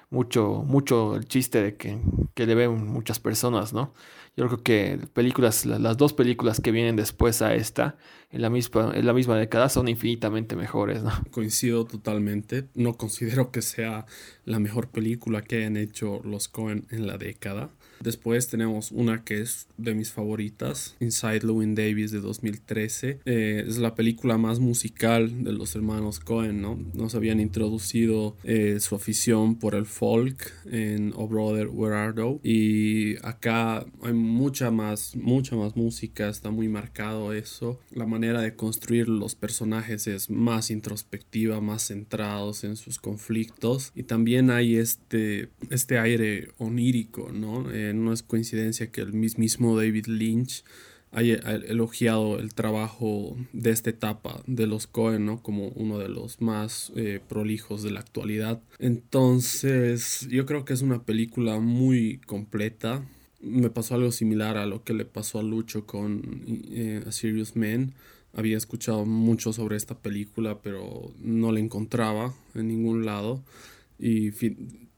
mucho, 0.08 0.62
mucho 0.64 1.16
el 1.16 1.24
chiste 1.26 1.60
de 1.60 1.76
que, 1.76 2.00
que 2.34 2.46
le 2.46 2.54
ven 2.54 2.86
muchas 2.86 3.18
personas, 3.18 3.72
¿no? 3.72 3.92
Yo 4.36 4.46
creo 4.46 4.62
que 4.62 5.00
películas, 5.12 5.66
las 5.66 5.96
dos 5.96 6.12
películas 6.12 6.60
que 6.60 6.70
vienen 6.70 6.94
después 6.94 7.42
a 7.42 7.56
esta, 7.56 7.96
en 8.32 8.42
la 8.42 8.50
misma, 8.50 8.92
en 8.94 9.06
la 9.06 9.12
misma 9.12 9.36
década, 9.36 9.68
son 9.68 9.88
infinitamente 9.88 10.56
mejores, 10.56 11.02
¿no? 11.02 11.10
Coincido 11.30 11.84
totalmente. 11.84 12.68
No 12.74 12.94
considero 12.94 13.50
que 13.50 13.62
sea 13.62 14.06
la 14.44 14.58
mejor 14.58 14.88
película 14.88 15.42
que 15.42 15.58
hayan 15.58 15.76
hecho 15.76 16.20
los 16.24 16.48
Cohen 16.48 16.86
en 16.90 17.06
la 17.06 17.18
década. 17.18 17.70
Después 18.00 18.48
tenemos 18.48 18.92
una 18.92 19.24
que 19.24 19.42
es 19.42 19.68
de 19.76 19.94
mis 19.94 20.10
favoritas, 20.10 20.96
Inside 21.00 21.40
Llewyn 21.40 21.74
Davis 21.74 22.10
de 22.10 22.20
2013. 22.20 23.20
Eh, 23.26 23.64
es 23.66 23.76
la 23.76 23.94
película 23.94 24.38
más 24.38 24.58
musical 24.58 25.44
de 25.44 25.52
los 25.52 25.76
hermanos 25.76 26.18
Cohen, 26.18 26.62
¿no? 26.62 26.78
Nos 26.94 27.14
habían 27.14 27.40
introducido 27.40 28.36
eh, 28.44 28.78
su 28.80 28.94
afición 28.94 29.56
por 29.56 29.74
el 29.74 29.84
folk 29.84 30.50
en 30.70 31.12
Oh 31.14 31.28
Brother, 31.28 31.68
Where 31.68 31.94
Are 31.94 32.14
Thou? 32.14 32.40
Y 32.42 33.16
acá 33.18 33.84
hay 34.02 34.14
mucha 34.14 34.70
más, 34.70 35.14
mucha 35.14 35.54
más 35.56 35.76
música, 35.76 36.30
está 36.30 36.50
muy 36.50 36.68
marcado 36.68 37.34
eso. 37.34 37.80
La 37.90 38.06
manera 38.06 38.19
de 38.20 38.54
construir 38.54 39.08
los 39.08 39.34
personajes 39.34 40.06
es 40.06 40.30
más 40.30 40.70
introspectiva, 40.70 41.60
más 41.60 41.88
centrados 41.88 42.64
en 42.64 42.76
sus 42.76 42.98
conflictos. 42.98 43.92
Y 43.94 44.04
también 44.04 44.50
hay 44.50 44.76
este, 44.76 45.48
este 45.70 45.98
aire 45.98 46.50
onírico, 46.58 47.30
¿no? 47.32 47.70
Eh, 47.72 47.92
no 47.94 48.12
es 48.12 48.22
coincidencia 48.22 48.90
que 48.90 49.00
el 49.00 49.12
mismo 49.12 49.76
David 49.76 50.06
Lynch 50.06 50.64
haya 51.12 51.36
elogiado 51.36 52.38
el 52.38 52.54
trabajo 52.54 53.36
de 53.52 53.70
esta 53.70 53.90
etapa 53.90 54.42
de 54.46 54.66
los 54.66 54.86
Cohen 54.86 55.38
como 55.38 55.68
uno 55.68 55.98
de 55.98 56.08
los 56.08 56.40
más 56.40 56.92
eh, 56.94 57.20
prolijos 57.28 57.82
de 57.82 57.90
la 57.90 58.00
actualidad. 58.00 58.60
Entonces 58.78 60.28
yo 60.30 60.46
creo 60.46 60.64
que 60.64 60.72
es 60.72 60.82
una 60.82 61.02
película 61.02 61.58
muy 61.58 62.20
completa. 62.26 63.04
Me 63.40 63.70
pasó 63.70 63.94
algo 63.94 64.12
similar 64.12 64.56
a 64.56 64.66
lo 64.66 64.84
que 64.84 64.92
le 64.92 65.04
pasó 65.04 65.38
a 65.38 65.42
Lucho 65.42 65.86
con 65.86 66.44
eh, 66.46 67.02
A 67.06 67.12
Serious 67.12 67.56
Man. 67.56 67.94
Había 68.32 68.56
escuchado 68.56 69.04
mucho 69.04 69.52
sobre 69.52 69.76
esta 69.76 69.98
película, 69.98 70.60
pero 70.62 71.12
no 71.20 71.50
la 71.50 71.60
encontraba 71.60 72.34
en 72.54 72.68
ningún 72.68 73.04
lado. 73.04 73.42
Y 73.98 74.30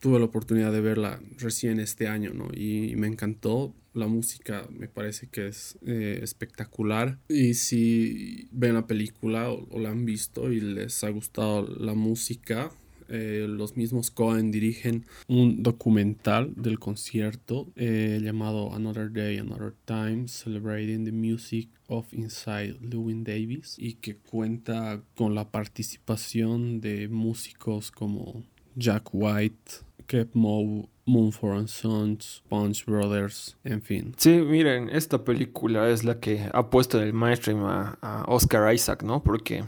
tuve 0.02 0.18
la 0.18 0.26
oportunidad 0.26 0.72
de 0.72 0.80
verla 0.80 1.20
recién 1.38 1.80
este 1.80 2.08
año, 2.08 2.32
¿no? 2.34 2.48
Y, 2.54 2.94
me 2.96 3.06
encantó. 3.06 3.74
La 3.94 4.06
música 4.06 4.66
me 4.70 4.88
parece 4.88 5.28
que 5.28 5.48
es 5.48 5.78
eh, 5.86 6.20
espectacular. 6.22 7.18
Y 7.28 7.54
si 7.54 8.48
ven 8.50 8.72
la 8.72 8.86
película 8.86 9.50
o, 9.50 9.78
la 9.78 9.90
han 9.90 10.06
visto 10.06 10.50
y 10.50 10.60
les 10.60 11.04
ha 11.04 11.10
gustado 11.10 11.68
la 11.68 11.92
música, 11.92 12.70
eh, 13.12 13.46
los 13.48 13.76
mismos 13.76 14.10
Cohen 14.10 14.50
dirigen 14.50 15.04
un 15.28 15.62
documental 15.62 16.52
del 16.56 16.78
concierto 16.78 17.68
eh, 17.76 18.18
llamado 18.22 18.74
Another 18.74 19.12
Day, 19.12 19.38
Another 19.38 19.74
Time, 19.84 20.26
Celebrating 20.28 21.04
the 21.04 21.12
Music 21.12 21.68
of 21.88 22.12
Inside 22.12 22.78
Lewin 22.80 23.22
Davis 23.22 23.76
y 23.78 23.94
que 23.94 24.16
cuenta 24.16 25.02
con 25.14 25.34
la 25.34 25.50
participación 25.50 26.80
de 26.80 27.08
músicos 27.08 27.90
como 27.90 28.44
Jack 28.74 29.10
White, 29.12 29.72
Kev 30.06 30.28
Moe, 30.32 30.88
Moonford 31.04 31.68
Sons, 31.68 32.42
Punch 32.48 32.84
Brothers, 32.86 33.56
en 33.64 33.82
fin. 33.82 34.14
Sí, 34.16 34.30
miren, 34.30 34.88
esta 34.90 35.24
película 35.24 35.88
es 35.90 36.04
la 36.04 36.20
que 36.20 36.48
ha 36.52 36.70
puesto 36.70 37.00
en 37.00 37.08
el 37.08 37.12
mainstream 37.12 37.64
a, 37.64 38.24
Oscar 38.28 38.72
Isaac, 38.72 39.02
¿no? 39.02 39.22
Porque 39.22 39.64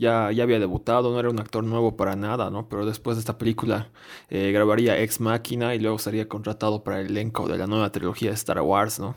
ya, 0.00 0.32
ya 0.32 0.44
había 0.44 0.58
debutado, 0.58 1.12
no 1.12 1.20
era 1.20 1.30
un 1.30 1.38
actor 1.40 1.62
nuevo 1.62 1.96
para 1.96 2.16
nada, 2.16 2.50
¿no? 2.50 2.68
Pero 2.68 2.86
después 2.86 3.16
de 3.16 3.20
esta 3.20 3.38
película 3.38 3.90
eh, 4.30 4.50
grabaría 4.52 5.00
Ex 5.00 5.20
Máquina 5.20 5.74
y 5.74 5.78
luego 5.78 5.98
sería 5.98 6.28
contratado 6.28 6.82
para 6.82 7.00
el 7.00 7.08
elenco 7.08 7.46
de 7.48 7.58
la 7.58 7.66
nueva 7.66 7.92
trilogía 7.92 8.30
de 8.30 8.34
Star 8.36 8.60
Wars, 8.62 8.98
¿no? 8.98 9.16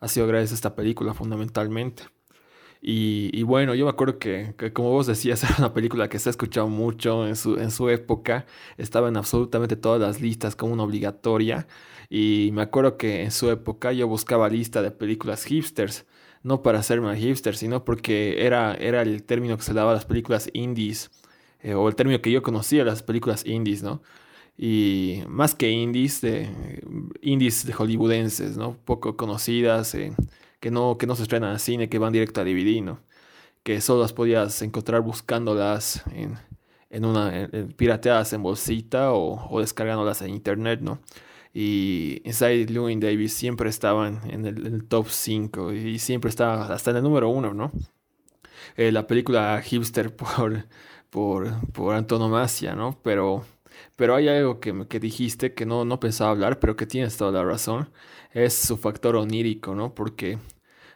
Ha 0.00 0.08
sido 0.08 0.26
gracias 0.26 0.52
a 0.52 0.54
esta 0.56 0.74
película 0.74 1.14
fundamentalmente. 1.14 2.04
Y, 2.84 3.42
bueno, 3.44 3.74
yo 3.76 3.84
me 3.84 3.90
acuerdo 3.90 4.18
que, 4.18 4.54
como 4.72 4.90
vos 4.90 5.06
decías, 5.06 5.44
era 5.44 5.54
una 5.58 5.72
película 5.74 6.08
que 6.08 6.18
se 6.18 6.28
ha 6.28 6.32
escuchado 6.32 6.68
mucho 6.68 7.26
en 7.28 7.36
su, 7.36 7.56
en 7.56 7.70
su 7.70 7.88
época. 7.90 8.46
Estaba 8.76 9.08
en 9.08 9.16
absolutamente 9.16 9.76
todas 9.76 10.00
las 10.00 10.20
listas 10.20 10.56
como 10.56 10.72
una 10.72 10.82
obligatoria. 10.82 11.68
Y 12.10 12.50
me 12.52 12.62
acuerdo 12.62 12.96
que 12.96 13.22
en 13.22 13.30
su 13.30 13.50
época 13.50 13.92
yo 13.92 14.08
buscaba 14.08 14.48
lista 14.48 14.82
de 14.82 14.90
películas 14.90 15.44
hipsters. 15.44 16.06
No 16.42 16.62
para 16.62 16.80
hacerme 16.80 17.16
hipster, 17.16 17.56
sino 17.56 17.84
porque 17.84 18.44
era, 18.44 18.74
era 18.74 19.02
el 19.02 19.22
término 19.22 19.56
que 19.56 19.62
se 19.62 19.74
daba 19.74 19.92
a 19.92 19.94
las 19.94 20.04
películas 20.04 20.50
indies. 20.52 21.10
Eh, 21.60 21.74
o 21.74 21.88
el 21.88 21.94
término 21.94 22.20
que 22.20 22.32
yo 22.32 22.42
conocía, 22.42 22.84
las 22.84 23.02
películas 23.02 23.46
indies, 23.46 23.82
¿no? 23.82 24.02
Y 24.58 25.22
más 25.28 25.54
que 25.54 25.70
indies, 25.70 26.20
de, 26.20 26.82
indies 27.22 27.64
de 27.66 27.72
hollywoodenses, 27.72 28.56
¿no? 28.56 28.76
Poco 28.84 29.16
conocidas. 29.16 29.94
Eh, 29.94 30.12
que 30.62 30.70
no, 30.70 30.96
que 30.96 31.08
no 31.08 31.16
se 31.16 31.24
estrenan 31.24 31.52
en 31.52 31.58
cine, 31.58 31.88
que 31.88 31.98
van 31.98 32.12
directo 32.12 32.40
a 32.40 32.44
DVD, 32.44 32.80
¿no? 32.82 33.00
Que 33.64 33.80
solo 33.80 34.02
las 34.02 34.12
podías 34.12 34.62
encontrar 34.62 35.02
buscándolas 35.02 36.04
en, 36.14 36.38
en 36.88 37.04
una, 37.04 37.50
pirateadas 37.76 38.32
en 38.32 38.44
bolsita 38.44 39.12
o, 39.12 39.48
o, 39.50 39.60
descargándolas 39.60 40.22
en 40.22 40.30
internet, 40.30 40.80
¿no? 40.80 41.00
Y 41.54 42.22
Inside 42.24 42.66
Llewyn 42.66 43.00
Davis 43.00 43.34
siempre 43.34 43.68
estaban 43.68 44.20
en 44.30 44.46
el, 44.46 44.84
top 44.84 45.08
5 45.08 45.72
y 45.72 45.98
siempre 45.98 46.30
estaba 46.30 46.66
hasta 46.72 46.90
en 46.90 46.98
el 46.98 47.02
número 47.02 47.28
1, 47.28 47.52
¿no? 47.54 47.70
Eh, 48.76 48.92
la 48.92 49.06
película 49.06 49.60
hipster 49.62 50.14
por, 50.16 50.66
por, 51.10 51.70
por 51.72 51.94
antonomasia, 51.94 52.74
¿no? 52.74 52.98
Pero, 53.02 53.44
pero 53.96 54.14
hay 54.14 54.28
algo 54.28 54.60
que, 54.60 54.86
que 54.88 55.00
dijiste 55.00 55.54
que 55.54 55.66
no, 55.66 55.84
no 55.84 56.00
pensaba 56.00 56.30
hablar, 56.30 56.58
pero 56.60 56.76
que 56.76 56.86
tienes 56.86 57.16
toda 57.16 57.32
la 57.32 57.44
razón. 57.44 57.90
Es 58.32 58.54
su 58.54 58.78
factor 58.78 59.16
onírico, 59.16 59.74
¿no? 59.74 59.94
Porque 59.94 60.38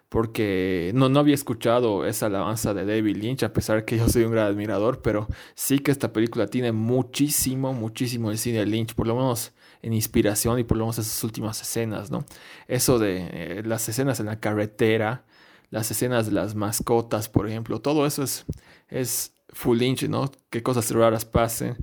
porque 0.08 0.92
no, 0.94 1.08
no 1.08 1.20
había 1.20 1.34
escuchado 1.34 2.06
esa 2.06 2.26
alabanza 2.26 2.74
de 2.74 2.86
David 2.86 3.16
Lynch, 3.16 3.42
a 3.42 3.52
pesar 3.52 3.84
que 3.84 3.98
yo 3.98 4.08
soy 4.08 4.24
un 4.24 4.32
gran 4.32 4.46
admirador, 4.46 5.02
pero 5.02 5.28
sí 5.54 5.80
que 5.80 5.90
esta 5.90 6.12
película 6.12 6.46
tiene 6.46 6.72
muchísimo, 6.72 7.72
muchísimo 7.72 8.30
el 8.30 8.38
cine 8.38 8.60
de 8.60 8.66
Lynch, 8.66 8.94
por 8.94 9.06
lo 9.06 9.16
menos 9.16 9.52
en 9.82 9.92
inspiración 9.92 10.58
y 10.58 10.64
por 10.64 10.76
lo 10.76 10.84
menos 10.84 10.98
esas 10.98 11.22
últimas 11.24 11.60
escenas, 11.60 12.10
¿no? 12.10 12.24
Eso 12.68 12.98
de 12.98 13.28
eh, 13.32 13.62
las 13.64 13.88
escenas 13.88 14.20
en 14.20 14.26
la 14.26 14.40
carretera, 14.40 15.24
las 15.70 15.90
escenas 15.90 16.26
de 16.26 16.32
las 16.32 16.54
mascotas, 16.54 17.28
por 17.28 17.48
ejemplo, 17.48 17.80
todo 17.80 18.06
eso 18.06 18.22
es, 18.22 18.44
es 18.88 19.32
full 19.50 19.78
Lynch, 19.78 20.08
¿no? 20.08 20.30
Que 20.50 20.62
cosas 20.62 20.90
raras 20.90 21.24
pasen, 21.24 21.76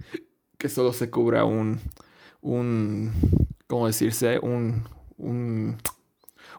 que 0.57 0.69
solo 0.69 0.93
se 0.93 1.09
cubra 1.09 1.45
un, 1.45 1.79
un 2.41 3.11
¿cómo 3.67 3.87
decirse? 3.87 4.39
Un, 4.39 4.83
un 5.17 5.77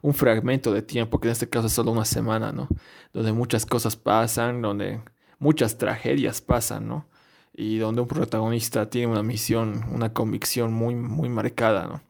un 0.04 0.12
fragmento 0.12 0.70
de 0.70 0.82
tiempo, 0.82 1.18
que 1.18 1.28
en 1.28 1.32
este 1.32 1.48
caso 1.48 1.68
es 1.68 1.72
solo 1.72 1.90
una 1.90 2.04
semana, 2.04 2.52
¿no? 2.52 2.68
Donde 3.14 3.32
muchas 3.32 3.64
cosas 3.64 3.96
pasan, 3.96 4.60
donde 4.60 5.00
muchas 5.38 5.78
tragedias 5.78 6.42
pasan, 6.42 6.86
¿no? 6.86 7.08
Y 7.56 7.78
donde 7.78 8.02
un 8.02 8.08
protagonista 8.08 8.90
tiene 8.90 9.08
una 9.08 9.22
misión, 9.22 9.84
una 9.92 10.12
convicción 10.12 10.72
muy, 10.72 10.94
muy 10.94 11.28
marcada, 11.28 11.86
¿no? 11.86 12.02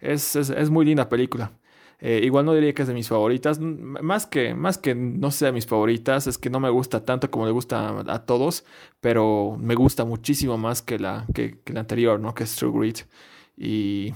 Es, 0.00 0.36
es, 0.36 0.70
muy 0.70 0.84
linda 0.86 1.08
película. 1.08 1.52
Eh, 2.00 2.20
igual 2.24 2.46
no 2.46 2.54
diría 2.54 2.72
que 2.74 2.82
es 2.82 2.88
de 2.88 2.94
mis 2.94 3.08
favoritas. 3.08 3.60
Más 3.60 4.26
que, 4.26 4.54
más 4.54 4.78
que 4.78 4.94
no 4.94 5.30
sea 5.30 5.46
de 5.46 5.52
mis 5.52 5.66
favoritas, 5.66 6.26
es 6.26 6.38
que 6.38 6.50
no 6.50 6.60
me 6.60 6.70
gusta 6.70 7.04
tanto 7.04 7.30
como 7.30 7.46
le 7.46 7.52
gusta 7.52 8.00
a, 8.06 8.24
todos, 8.24 8.64
pero 9.00 9.56
me 9.60 9.74
gusta 9.74 10.04
muchísimo 10.04 10.56
más 10.58 10.82
que 10.82 10.98
la, 10.98 11.26
que, 11.34 11.60
que 11.60 11.72
la 11.72 11.80
anterior, 11.80 12.20
¿no? 12.20 12.34
Que 12.34 12.44
es 12.44 12.56
True 12.56 12.72
Grit. 12.78 13.00
Y 13.56 14.14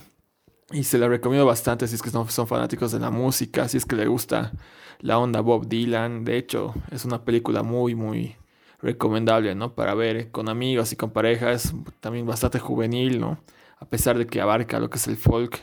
y 0.73 0.85
se 0.85 0.99
la 0.99 1.09
recomiendo 1.09 1.47
bastante 1.47 1.87
si 1.87 1.95
es 1.95 2.03
que 2.03 2.11
son, 2.11 2.29
son 2.31 2.47
fanáticos 2.47 2.91
de 2.93 2.99
la 2.99 3.11
música, 3.11 3.69
si 3.69 3.77
es 3.77 3.85
que 3.85 3.97
le 3.97 4.07
gusta 4.07 4.53
la 5.01 5.19
onda 5.19 5.41
Bob 5.41 5.69
Dylan. 5.69 6.25
De 6.25 6.39
hecho, 6.39 6.75
es 6.91 7.05
una 7.05 7.25
película 7.25 7.63
muy, 7.63 7.95
muy 7.95 8.37
recomendable, 8.85 9.55
¿no? 9.55 9.75
Para 9.75 9.95
ver 9.95 10.31
con 10.31 10.49
amigos 10.49 10.93
y 10.93 10.97
con 10.97 11.11
parejas. 11.11 11.75
También 12.01 12.27
bastante 12.27 12.59
juvenil, 12.59 13.19
¿no? 13.21 13.43
A 13.79 13.89
pesar 13.89 14.19
de 14.19 14.27
que 14.27 14.41
abarca 14.41 14.79
lo 14.79 14.91
que 14.91 14.99
es 14.99 15.09
el 15.09 15.17
folk. 15.17 15.61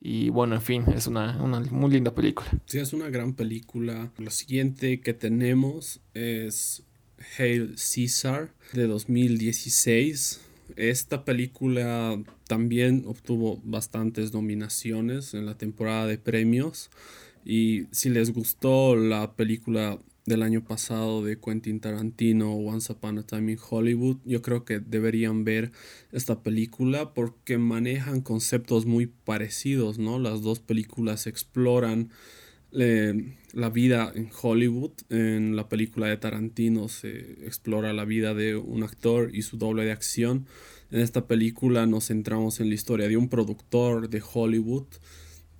Y 0.00 0.30
bueno, 0.30 0.54
en 0.54 0.62
fin, 0.62 0.84
es 0.94 1.06
una, 1.06 1.40
una 1.42 1.60
muy 1.60 1.90
linda 1.90 2.14
película. 2.14 2.48
Sí, 2.66 2.78
es 2.78 2.92
una 2.92 3.10
gran 3.10 3.34
película. 3.34 4.10
Lo 4.18 4.30
siguiente 4.30 5.00
que 5.00 5.14
tenemos 5.14 6.00
es 6.14 6.82
Hail 7.38 7.76
Caesar 7.76 8.50
de 8.72 8.86
2016 8.86 10.50
esta 10.76 11.24
película 11.24 12.22
también 12.46 13.04
obtuvo 13.06 13.60
bastantes 13.64 14.32
nominaciones 14.32 15.34
en 15.34 15.46
la 15.46 15.56
temporada 15.56 16.06
de 16.06 16.18
premios. 16.18 16.90
Y 17.44 17.84
si 17.90 18.10
les 18.10 18.32
gustó 18.32 18.96
la 18.96 19.34
película 19.34 19.98
del 20.30 20.42
año 20.44 20.64
pasado 20.64 21.24
de 21.24 21.38
Quentin 21.38 21.80
Tarantino, 21.80 22.54
Once 22.54 22.92
Upon 22.92 23.18
a 23.18 23.22
Time 23.24 23.52
in 23.52 23.58
Hollywood, 23.68 24.18
yo 24.24 24.40
creo 24.40 24.64
que 24.64 24.78
deberían 24.78 25.44
ver 25.44 25.72
esta 26.12 26.42
película 26.42 27.12
porque 27.12 27.58
manejan 27.58 28.20
conceptos 28.20 28.86
muy 28.86 29.06
parecidos, 29.06 29.98
¿no? 29.98 30.18
Las 30.20 30.40
dos 30.40 30.60
películas 30.60 31.26
exploran 31.26 32.10
eh, 32.72 33.36
la 33.52 33.70
vida 33.70 34.12
en 34.14 34.30
Hollywood. 34.40 34.92
En 35.10 35.56
la 35.56 35.68
película 35.68 36.06
de 36.06 36.16
Tarantino 36.16 36.88
se 36.88 37.44
explora 37.44 37.92
la 37.92 38.04
vida 38.04 38.32
de 38.32 38.54
un 38.54 38.84
actor 38.84 39.34
y 39.34 39.42
su 39.42 39.58
doble 39.58 39.84
de 39.84 39.92
acción. 39.92 40.46
En 40.92 41.00
esta 41.00 41.26
película 41.26 41.86
nos 41.86 42.06
centramos 42.06 42.60
en 42.60 42.68
la 42.68 42.76
historia 42.76 43.08
de 43.08 43.16
un 43.16 43.28
productor 43.28 44.08
de 44.08 44.22
Hollywood 44.32 44.86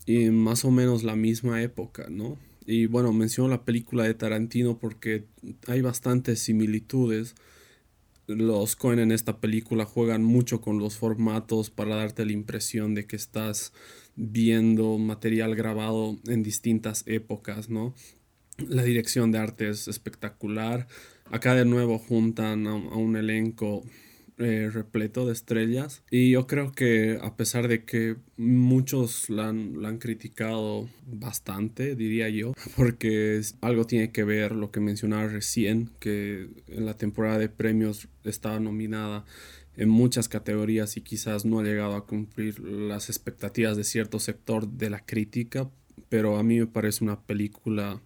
y 0.07 0.31
más 0.31 0.65
o 0.65 0.71
menos 0.71 1.03
la 1.03 1.17
misma 1.17 1.61
época, 1.61 2.07
¿no? 2.09 2.39
Y 2.71 2.87
bueno, 2.87 3.13
menciono 3.13 3.49
la 3.49 3.65
película 3.65 4.05
de 4.05 4.15
Tarantino 4.15 4.79
porque 4.79 5.25
hay 5.67 5.81
bastantes 5.81 6.39
similitudes. 6.39 7.35
Los 8.29 8.77
Cohen 8.77 9.01
en 9.01 9.11
esta 9.11 9.41
película 9.41 9.85
juegan 9.85 10.23
mucho 10.23 10.61
con 10.61 10.79
los 10.79 10.97
formatos 10.97 11.69
para 11.69 11.97
darte 11.97 12.25
la 12.25 12.31
impresión 12.31 12.95
de 12.95 13.07
que 13.09 13.17
estás 13.17 13.73
viendo 14.15 14.99
material 14.99 15.57
grabado 15.57 16.17
en 16.29 16.45
distintas 16.45 17.03
épocas, 17.09 17.71
¿no? 17.71 17.93
La 18.59 18.85
dirección 18.85 19.33
de 19.33 19.39
arte 19.39 19.69
es 19.69 19.89
espectacular. 19.89 20.87
Acá 21.25 21.57
de 21.57 21.65
nuevo 21.65 21.99
juntan 21.99 22.69
a, 22.69 22.75
un 22.75 23.17
elenco 23.17 23.83
eh, 24.41 24.71
repleto 24.73 25.27
de 25.27 25.35
estrellas. 25.35 26.03
Y 26.11 26.31
yo 26.31 26.47
creo 26.47 26.73
que 26.73 27.19
a 27.21 27.37
pesar 27.37 27.69
de 27.69 27.85
que 27.85 28.17
muchos 28.39 29.29
la 29.29 29.49
han, 29.49 29.99
criticado 29.99 30.89
bastante, 31.07 31.95
diría 31.95 32.31
yo, 32.31 32.55
porque 32.77 33.41
algo 33.61 33.85
tiene 33.85 34.13
que 34.13 34.25
ver 34.25 34.53
lo 34.53 34.71
que 34.71 34.81
mencionaba 34.81 35.27
recién, 35.27 35.91
que 36.01 36.49
en 36.69 36.87
la 36.87 36.97
temporada 36.97 37.37
de 37.37 37.51
premios 37.51 38.09
estaba 38.25 38.59
nominada 38.61 39.27
en 39.77 39.91
muchas 39.91 40.29
categorías 40.29 40.97
y 40.97 41.03
quizás 41.03 41.45
no 41.45 41.61
ha 41.61 41.63
llegado 41.63 41.95
a 41.95 42.07
cumplir 42.07 42.61
las 42.61 43.11
expectativas 43.11 43.77
de 43.77 43.85
cierto 43.85 44.19
sector 44.19 44.67
de 44.67 44.89
la 44.89 45.05
crítica, 45.05 45.71
pero 46.09 46.39
a 46.39 46.43
mí 46.43 46.59
me 46.59 46.67
parece 46.67 47.05
una 47.05 47.21
película 47.21 48.01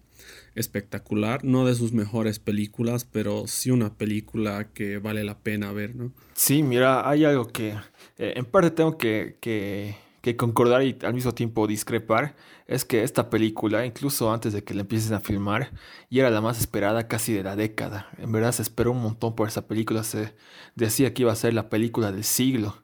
espectacular, 0.55 1.43
no 1.43 1.65
de 1.65 1.75
sus 1.75 1.93
mejores 1.93 2.39
películas, 2.39 3.05
pero 3.05 3.47
sí 3.47 3.71
una 3.71 3.97
película 3.97 4.71
que 4.73 4.97
vale 4.97 5.23
la 5.23 5.39
pena 5.39 5.71
ver, 5.71 5.95
¿no? 5.95 6.11
Sí, 6.33 6.63
mira, 6.63 7.09
hay 7.09 7.25
algo 7.25 7.47
que 7.47 7.75
eh, 8.17 8.33
en 8.35 8.45
parte 8.45 8.71
tengo 8.71 8.97
que, 8.97 9.37
que 9.39 9.95
que 10.25 10.35
concordar 10.35 10.81
y 10.81 10.97
al 11.03 11.13
mismo 11.13 11.35
tiempo 11.35 11.67
discrepar 11.67 12.35
es 12.65 12.83
que 12.83 13.03
esta 13.03 13.29
película, 13.29 13.85
incluso 13.85 14.33
antes 14.33 14.53
de 14.53 14.63
que 14.63 14.73
la 14.73 14.81
empiecen 14.81 15.13
a 15.13 15.19
filmar, 15.19 15.71
y 16.09 16.17
era 16.17 16.31
la 16.31 16.41
más 16.41 16.59
esperada 16.59 17.07
casi 17.07 17.31
de 17.31 17.43
la 17.43 17.55
década. 17.55 18.09
En 18.17 18.31
verdad 18.31 18.51
se 18.51 18.63
esperó 18.63 18.91
un 18.91 19.03
montón 19.03 19.35
por 19.35 19.47
esa 19.47 19.67
película, 19.67 20.03
se 20.03 20.33
decía 20.73 21.13
que 21.13 21.21
iba 21.21 21.31
a 21.31 21.35
ser 21.35 21.53
la 21.53 21.69
película 21.69 22.11
del 22.11 22.23
siglo. 22.23 22.75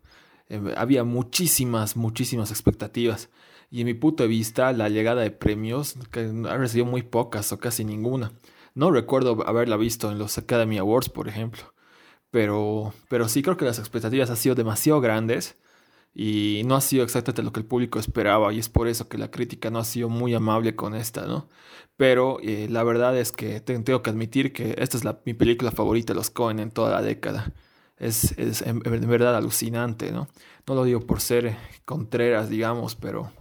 Eh, 0.50 0.62
había 0.78 1.04
muchísimas, 1.04 1.96
muchísimas 1.98 2.52
expectativas. 2.52 3.30
Y 3.72 3.82
en 3.82 3.88
mi 3.88 3.94
punto 3.96 4.24
de 4.24 4.30
vista, 4.30 4.74
la 4.74 4.90
llegada 4.90 5.22
de 5.22 5.32
premios 5.32 5.96
que 6.12 6.30
ha 6.48 6.58
recibido 6.58 6.86
muy 6.86 7.04
pocas 7.04 7.52
o 7.54 7.60
casi 7.60 7.86
ninguna. 7.86 8.34
No 8.76 8.92
recuerdo 8.92 9.48
haberla 9.48 9.78
visto 9.78 10.12
en 10.12 10.20
los 10.20 10.38
Academy 10.38 10.78
Awards, 10.78 11.10
por 11.10 11.28
ejemplo. 11.30 11.74
Pero, 12.32 12.94
pero 13.10 13.28
sí 13.30 13.42
creo 13.42 13.58
que 13.58 13.66
las 13.66 13.80
expectativas 13.80 14.30
han 14.30 14.38
sido 14.38 14.56
demasiado 14.56 15.02
grandes 15.02 15.58
y 16.14 16.64
no 16.66 16.76
ha 16.76 16.82
sido 16.82 17.04
exactamente 17.04 17.44
lo 17.44 17.54
que 17.54 17.62
el 17.62 17.66
público 17.66 18.00
esperaba 18.00 18.54
y 18.54 18.60
es 18.60 18.70
por 18.70 18.88
eso 18.88 19.08
que 19.08 19.18
la 19.18 19.32
crítica 19.32 19.70
no 19.70 19.80
ha 19.80 19.86
sido 19.86 20.10
muy 20.10 20.34
amable 20.34 20.76
con 20.76 20.94
esta, 20.96 21.26
¿no? 21.26 21.50
Pero 21.98 22.40
eh, 22.42 22.68
la 22.70 22.84
verdad 22.84 23.18
es 23.18 23.32
que 23.32 23.62
tengo 23.62 24.02
que 24.02 24.10
admitir 24.10 24.54
que 24.54 24.76
esta 24.80 24.98
es 24.98 25.04
la, 25.06 25.22
mi 25.26 25.34
película 25.34 25.72
favorita 25.72 26.14
de 26.14 26.18
los 26.18 26.30
Cohen 26.30 26.60
en 26.60 26.72
toda 26.72 26.92
la 26.92 27.02
década. 27.02 27.54
Es, 27.98 28.38
es 28.38 28.62
en, 28.64 28.80
verdad 28.80 29.36
alucinante, 29.36 30.12
¿no? 30.12 30.28
No 30.68 30.76
lo 30.76 30.84
digo 30.84 31.02
por 31.02 31.22
ser 31.22 31.56
contreras, 31.86 32.50
digamos, 32.50 32.96
pero 32.96 33.32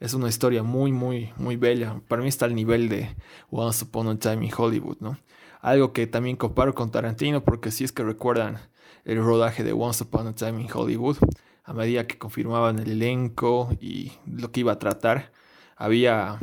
es 0.00 0.14
una 0.14 0.28
historia 0.28 0.62
muy, 0.62 0.92
muy, 0.92 1.32
muy 1.36 1.56
bella. 1.56 2.00
Para 2.08 2.22
mí 2.22 2.28
está 2.28 2.44
al 2.44 2.54
nivel 2.54 2.88
de 2.88 3.14
Once 3.50 3.84
Upon 3.84 4.08
a 4.08 4.18
Time 4.18 4.46
in 4.46 4.52
Hollywood, 4.56 4.98
¿no? 5.00 5.18
Algo 5.60 5.92
que 5.92 6.06
también 6.06 6.36
comparo 6.36 6.74
con 6.74 6.90
Tarantino 6.90 7.42
porque 7.42 7.70
si 7.70 7.84
es 7.84 7.92
que 7.92 8.04
recuerdan 8.04 8.58
el 9.04 9.22
rodaje 9.22 9.64
de 9.64 9.72
Once 9.72 10.04
Upon 10.04 10.28
a 10.28 10.34
Time 10.34 10.62
in 10.62 10.68
Hollywood, 10.72 11.16
a 11.64 11.72
medida 11.72 12.06
que 12.06 12.16
confirmaban 12.16 12.78
el 12.78 12.92
elenco 12.92 13.70
y 13.80 14.12
lo 14.26 14.52
que 14.52 14.60
iba 14.60 14.72
a 14.72 14.78
tratar, 14.78 15.32
había, 15.76 16.38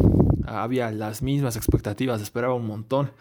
había 0.45 0.91
las 0.91 1.21
mismas 1.21 1.55
expectativas, 1.55 2.21
esperaba 2.21 2.53
un 2.53 2.67
montón. 2.67 3.11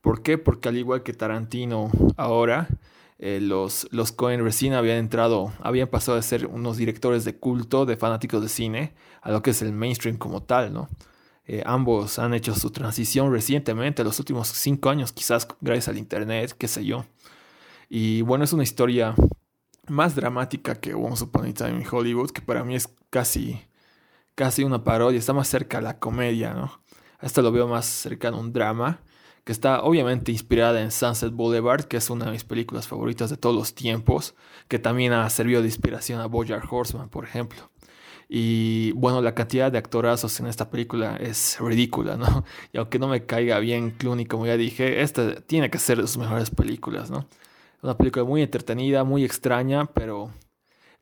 ¿Por 0.00 0.22
qué? 0.22 0.38
Porque 0.38 0.68
al 0.68 0.78
igual 0.78 1.02
que 1.02 1.12
Tarantino 1.12 1.90
ahora, 2.16 2.68
eh, 3.24 3.38
los, 3.40 3.86
los 3.92 4.10
Cohen 4.10 4.42
recién 4.42 4.72
habían 4.72 4.96
entrado, 4.98 5.52
habían 5.60 5.86
pasado 5.86 6.16
de 6.16 6.22
ser 6.22 6.48
unos 6.48 6.76
directores 6.76 7.24
de 7.24 7.36
culto, 7.36 7.86
de 7.86 7.96
fanáticos 7.96 8.42
de 8.42 8.48
cine, 8.48 8.94
a 9.20 9.30
lo 9.30 9.44
que 9.44 9.50
es 9.50 9.62
el 9.62 9.72
mainstream 9.72 10.16
como 10.16 10.42
tal, 10.42 10.72
¿no? 10.72 10.88
Eh, 11.44 11.62
ambos 11.64 12.18
han 12.18 12.34
hecho 12.34 12.52
su 12.56 12.70
transición 12.70 13.32
recientemente, 13.32 14.02
los 14.02 14.18
últimos 14.18 14.48
cinco 14.48 14.90
años, 14.90 15.12
quizás 15.12 15.46
gracias 15.60 15.86
al 15.86 15.98
internet, 15.98 16.56
qué 16.58 16.66
sé 16.66 16.84
yo. 16.84 17.04
Y 17.88 18.22
bueno, 18.22 18.42
es 18.42 18.52
una 18.52 18.64
historia 18.64 19.14
más 19.86 20.16
dramática 20.16 20.74
que 20.74 20.92
Once 20.92 21.22
Upon 21.22 21.46
a 21.46 21.54
Time 21.54 21.80
in 21.80 21.86
Hollywood, 21.88 22.32
que 22.32 22.42
para 22.42 22.64
mí 22.64 22.74
es 22.74 22.88
casi, 23.08 23.62
casi 24.34 24.64
una 24.64 24.82
parodia, 24.82 25.20
está 25.20 25.32
más 25.32 25.46
cerca 25.46 25.78
a 25.78 25.80
la 25.82 26.00
comedia, 26.00 26.54
¿no? 26.54 26.82
Esta 27.20 27.40
lo 27.40 27.52
veo 27.52 27.68
más 27.68 27.86
cercano 27.86 28.38
a 28.38 28.40
un 28.40 28.52
drama, 28.52 29.00
que 29.44 29.52
está 29.52 29.82
obviamente 29.82 30.32
inspirada 30.32 30.80
en 30.80 30.90
Sunset 30.90 31.32
Boulevard, 31.32 31.84
que 31.84 31.96
es 31.96 32.10
una 32.10 32.26
de 32.26 32.32
mis 32.32 32.44
películas 32.44 32.86
favoritas 32.86 33.30
de 33.30 33.36
todos 33.36 33.54
los 33.54 33.74
tiempos, 33.74 34.34
que 34.68 34.78
también 34.78 35.12
ha 35.12 35.28
servido 35.30 35.62
de 35.62 35.68
inspiración 35.68 36.20
a 36.20 36.26
Bojack 36.26 36.70
Horseman, 36.72 37.08
por 37.08 37.24
ejemplo. 37.24 37.70
Y 38.28 38.92
bueno, 38.92 39.20
la 39.20 39.34
cantidad 39.34 39.70
de 39.70 39.78
actorazos 39.78 40.40
en 40.40 40.46
esta 40.46 40.70
película 40.70 41.16
es 41.16 41.58
ridícula, 41.60 42.16
¿no? 42.16 42.44
Y 42.72 42.78
aunque 42.78 42.98
no 42.98 43.08
me 43.08 43.26
caiga 43.26 43.58
bien 43.58 43.90
Clooney, 43.90 44.26
como 44.26 44.46
ya 44.46 44.56
dije, 44.56 45.02
esta 45.02 45.40
tiene 45.42 45.70
que 45.70 45.78
ser 45.78 45.98
de 46.00 46.06
sus 46.06 46.18
mejores 46.18 46.50
películas, 46.50 47.10
¿no? 47.10 47.28
Una 47.82 47.96
película 47.98 48.24
muy 48.24 48.42
entretenida, 48.42 49.04
muy 49.04 49.24
extraña, 49.24 49.86
pero 49.86 50.30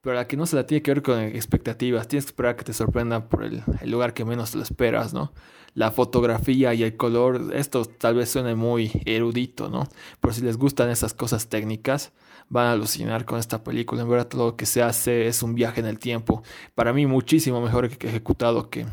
pero 0.03 0.17
la 0.17 0.27
que 0.27 0.37
no 0.37 0.47
se 0.47 0.57
la 0.57 0.67
tiene 0.67 0.83
que 0.83 0.93
ver 0.93 1.03
con 1.03 1.21
expectativas, 1.21 2.09
tienes 2.09 2.25
que 2.25 2.31
esperar 2.31 2.57
que 2.57 2.65
te 2.65 2.73
sorprenda 2.73 3.29
por 3.29 3.45
el, 3.45 3.63
lugar 3.85 4.15
que 4.15 4.25
menos 4.25 4.53
te 4.53 4.57
lo 4.57 4.63
esperas, 4.63 5.13
¿no? 5.13 5.33
La 5.75 5.91
fotografía 5.91 6.75
y 6.75 6.83
el 6.83 6.97
color, 6.97 7.53
esto 7.55 7.85
tal 7.85 8.17
vez 8.17 8.31
suene 8.31 8.55
muy 8.55 8.91
erudito, 9.05 9.69
¿no? 9.69 9.89
Pero 10.21 10.35
si 10.35 10.43
les 10.43 10.57
gustan 10.57 10.91
esas 10.91 11.15
cosas 11.15 11.49
técnicas, 11.49 12.13
van 12.49 12.67
a 12.67 12.73
alucinar 12.73 13.25
con 13.25 13.39
esta 13.39 13.63
película. 13.63 14.03
En 14.03 14.09
verdad, 14.09 14.29
todo 14.29 14.47
lo 14.47 14.57
que 14.57 14.67
se 14.67 14.83
hace 14.83 15.27
es 15.27 15.43
un 15.43 15.55
viaje 15.55 15.81
en 15.81 15.87
el 15.87 15.99
tiempo. 15.99 16.43
Para 16.75 16.93
mí, 16.93 17.07
muchísimo 17.07 17.61
mejor 17.61 17.85
ejecutado 17.85 18.71
que 18.71 18.87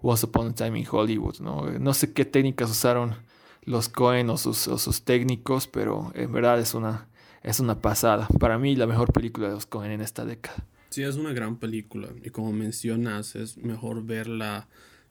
Once 0.00 0.26
Upon 0.26 0.48
a 0.48 0.54
Time 0.54 0.78
in 0.78 0.86
Hollywood, 0.90 1.40
¿no? 1.40 1.70
No 1.78 1.94
sé 1.94 2.12
qué 2.12 2.24
técnicas 2.24 2.70
usaron 2.70 3.14
los 3.62 3.88
Cohen 3.88 4.28
o 4.30 4.36
sus, 4.36 4.68
o 4.68 4.76
sus 4.78 5.04
técnicos, 5.04 5.66
pero 5.68 6.12
en 6.14 6.32
verdad 6.32 6.58
es 6.58 6.74
una 6.74 7.08
es 7.44 7.60
una 7.60 7.80
pasada. 7.80 8.26
Para 8.40 8.58
mí, 8.58 8.74
la 8.74 8.86
mejor 8.86 9.12
película 9.12 9.48
de 9.48 9.54
los 9.54 9.66
Cohen 9.66 9.92
en 9.92 10.00
esta 10.00 10.24
década. 10.24 10.64
Sí, 10.88 11.02
es 11.02 11.16
una 11.16 11.32
gran 11.32 11.56
película. 11.56 12.08
Y 12.22 12.30
como 12.30 12.52
mencionas, 12.52 13.36
es 13.36 13.58
mejor 13.58 14.04
verla 14.04 14.66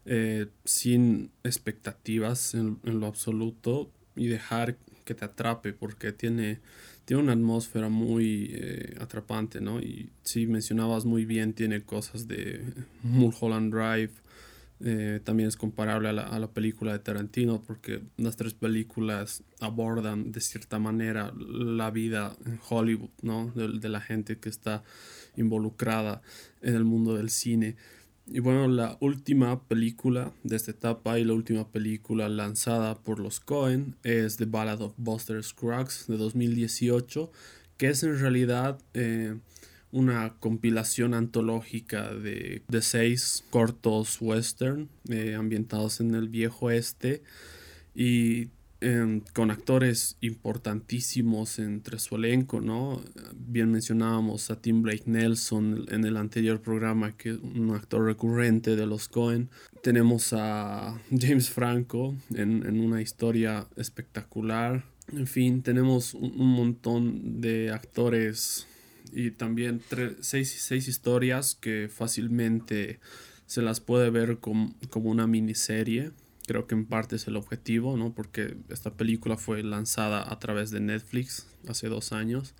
eh, 0.05 0.47
sin 0.65 1.31
expectativas 1.43 2.53
en, 2.55 2.79
lo 2.83 3.07
absoluto 3.07 3.91
y 4.15 4.27
dejar 4.27 4.77
que 5.05 5.13
te 5.13 5.25
atrape, 5.25 5.73
porque 5.73 6.11
tiene, 6.11 6.59
tiene 7.05 7.23
una 7.23 7.33
atmósfera 7.33 7.89
muy 7.89 8.51
eh, 8.53 8.95
atrapante, 8.99 9.59
¿no? 9.61 9.79
Y 9.79 10.09
sí, 10.23 10.47
mencionabas 10.47 11.05
muy 11.05 11.25
bien, 11.25 11.53
tiene 11.53 11.81
cosas 11.81 12.27
de 12.27 12.63
Mulholland 13.03 13.73
Drive, 13.73 14.11
eh, 14.85 15.21
también 15.23 15.47
es 15.47 15.55
comparable 15.55 16.09
a 16.09 16.13
la, 16.13 16.51
película 16.51 16.91
de 16.91 16.99
Tarantino 16.99 17.63
porque 17.65 18.01
las 18.17 18.35
tres 18.35 18.53
películas 18.53 19.41
abordan 19.61 20.33
de 20.33 20.41
cierta 20.41 20.77
manera 20.77 21.31
la 21.37 21.89
vida 21.89 22.35
en 22.45 22.59
Hollywood, 22.69 23.11
¿no? 23.21 23.49
De, 23.55 23.87
la 23.87 24.01
gente 24.01 24.39
que 24.39 24.49
está 24.49 24.83
involucrada 25.37 26.21
en 26.61 26.75
el 26.75 26.83
mundo 26.83 27.15
del 27.15 27.29
cine. 27.29 27.77
Y 28.25 28.39
bueno, 28.39 28.67
la 28.67 28.97
última 29.01 29.63
película 29.63 30.31
de 30.43 30.55
esta 30.55 30.71
etapa 30.71 31.19
y 31.19 31.25
la 31.25 31.33
última 31.33 31.67
película 31.69 32.29
lanzada 32.29 32.95
por 32.95 33.19
los 33.19 33.39
Cohen 33.39 33.95
es 34.03 34.37
The 34.37 34.45
Ballad 34.45 34.81
of 34.81 34.93
Buster 34.97 35.43
Scruggs 35.43 36.07
de 36.07 36.17
2018, 36.17 37.31
que 37.77 37.89
es 37.89 38.03
en 38.03 38.19
realidad... 38.19 38.79
Eh, 38.93 39.35
una 39.93 40.33
compilación 40.39 41.13
antológica 41.13 42.15
de, 42.15 42.63
seis 42.81 43.43
cortos 43.51 44.17
western 44.19 44.89
eh, 45.07 45.35
ambientados 45.35 45.99
en 45.99 46.15
el 46.15 46.29
viejo 46.29 46.71
este 46.71 47.21
y 47.93 48.49
em, 48.83 49.21
con 49.33 49.51
actores 49.51 50.17
importantísimos 50.21 51.59
entre 51.59 51.99
su 51.99 52.15
elenco, 52.15 52.61
¿no? 52.61 53.01
Bien 53.35 53.71
mencionábamos 53.71 54.51
a 54.51 54.61
Tim 54.61 54.81
Blake 54.81 55.03
Nelson 55.05 55.85
en 55.89 56.05
el 56.05 56.17
anterior 56.17 56.61
programa, 56.61 57.15
que 57.15 57.31
es 57.31 57.37
un 57.37 57.71
actor 57.73 58.05
recurrente 58.05 58.75
de 58.75 58.85
los 58.85 59.07
Cohen. 59.07 59.49
Tenemos 59.81 60.33
a 60.33 60.99
James 61.17 61.49
Franco 61.49 62.15
en, 62.35 62.79
una 62.79 63.01
historia 63.01 63.67
espectacular. 63.77 64.85
En 65.11 65.27
fin, 65.27 65.61
tenemos 65.63 66.13
un 66.13 66.47
montón 66.47 67.41
de 67.41 67.71
actores 67.71 68.67
y 69.11 69.31
también 69.31 69.81
seis, 70.21 70.55
seis, 70.59 70.87
historias 70.87 71.55
que 71.55 71.89
fácilmente 71.89 72.99
se 73.45 73.61
las 73.61 73.79
puede 73.79 74.09
ver 74.09 74.39
como, 74.39 74.75
una 74.95 75.27
miniserie. 75.27 76.11
Creo 76.45 76.67
que 76.67 76.75
en 76.75 76.85
parte 76.85 77.15
es 77.15 77.27
el 77.27 77.35
objetivo, 77.37 77.97
¿no? 77.97 78.13
Porque 78.13 78.57
esta 78.69 78.93
película 78.93 79.37
fue 79.37 79.63
lanzada 79.63 80.31
a 80.31 80.39
través 80.39 80.71
de 80.71 80.79
Netflix 80.79 81.47
hace 81.67 81.87
dos 81.87 82.11
años. 82.11 82.53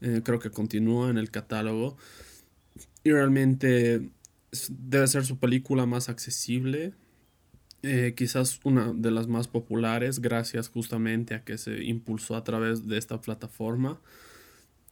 Eh, 0.00 0.22
creo 0.24 0.38
que 0.38 0.50
continúa 0.50 1.10
en 1.10 1.18
el 1.18 1.30
catálogo. 1.30 1.96
Y 3.02 3.10
realmente 3.10 4.10
debe 4.70 5.06
ser 5.08 5.24
su 5.24 5.38
película 5.38 5.86
más 5.86 6.08
accesible. 6.08 6.94
Eh, 7.82 8.14
quizás 8.16 8.60
una 8.64 8.92
de 8.92 9.10
las 9.10 9.28
más 9.28 9.46
populares 9.46 10.20
gracias 10.20 10.68
justamente 10.68 11.34
a 11.34 11.44
que 11.44 11.58
se 11.58 11.84
impulsó 11.84 12.34
a 12.34 12.44
través 12.44 12.86
de 12.86 12.98
esta 12.98 13.20
plataforma. 13.20 14.00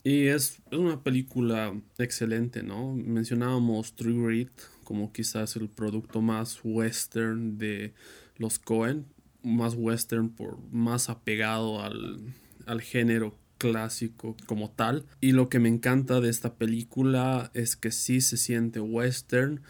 Y 0.05 0.29
es, 0.29 0.59
una 0.71 1.03
película 1.03 1.75
excelente, 1.99 2.63
¿no? 2.63 2.95
Mencionábamos 2.95 3.95
True 3.97 4.25
Grit 4.25 4.51
como 4.87 5.13
quizás 5.13 5.57
el 5.57 5.69
producto 5.69 6.23
más 6.23 6.61
western 6.63 7.59
de 7.59 7.93
los 8.37 8.61
Cohen, 8.61 9.05
más 9.43 9.75
western 9.77 10.29
por 10.31 10.59
más 10.71 11.11
apegado 11.11 11.83
al, 11.83 12.21
al 12.67 12.81
género 12.81 13.37
clásico 13.59 14.37
como 14.47 14.71
tal. 14.71 15.05
Y 15.21 15.33
lo 15.33 15.49
que 15.49 15.59
me 15.59 15.69
encanta 15.69 16.21
de 16.21 16.31
esta 16.31 16.55
película 16.55 17.51
es 17.53 17.75
que 17.75 17.91
sí 17.91 18.21
se 18.21 18.37
siente 18.37 18.79
western, 18.79 19.61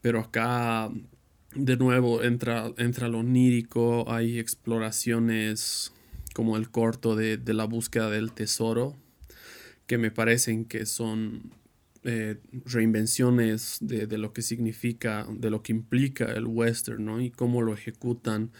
pero 0.00 0.18
acá 0.18 0.90
de 1.54 1.76
nuevo 1.76 2.24
entra, 2.24 2.72
entra 2.76 3.06
lo 3.06 3.20
onírico, 3.20 4.10
hay 4.10 4.40
exploraciones 4.40 5.92
como 6.34 6.56
el 6.56 6.68
corto 6.68 7.14
de, 7.14 7.36
de 7.36 7.54
la 7.54 7.64
búsqueda 7.64 8.10
del 8.10 8.32
tesoro 8.32 8.96
que 9.86 9.98
me 9.98 10.10
parecen 10.10 10.64
que 10.64 10.84
son 10.84 11.52
eh, 12.06 12.38
reinvenciones 12.66 13.78
de, 13.80 14.06
lo 14.18 14.34
que 14.34 14.42
significa, 14.42 15.26
de 15.30 15.48
lo 15.48 15.62
que 15.62 15.72
implica 15.72 16.26
el 16.26 16.44
western, 16.46 17.02
¿no? 17.02 17.20
Y 17.22 17.30
cómo 17.30 17.62
lo 17.62 17.72
ejecutan 17.72 18.50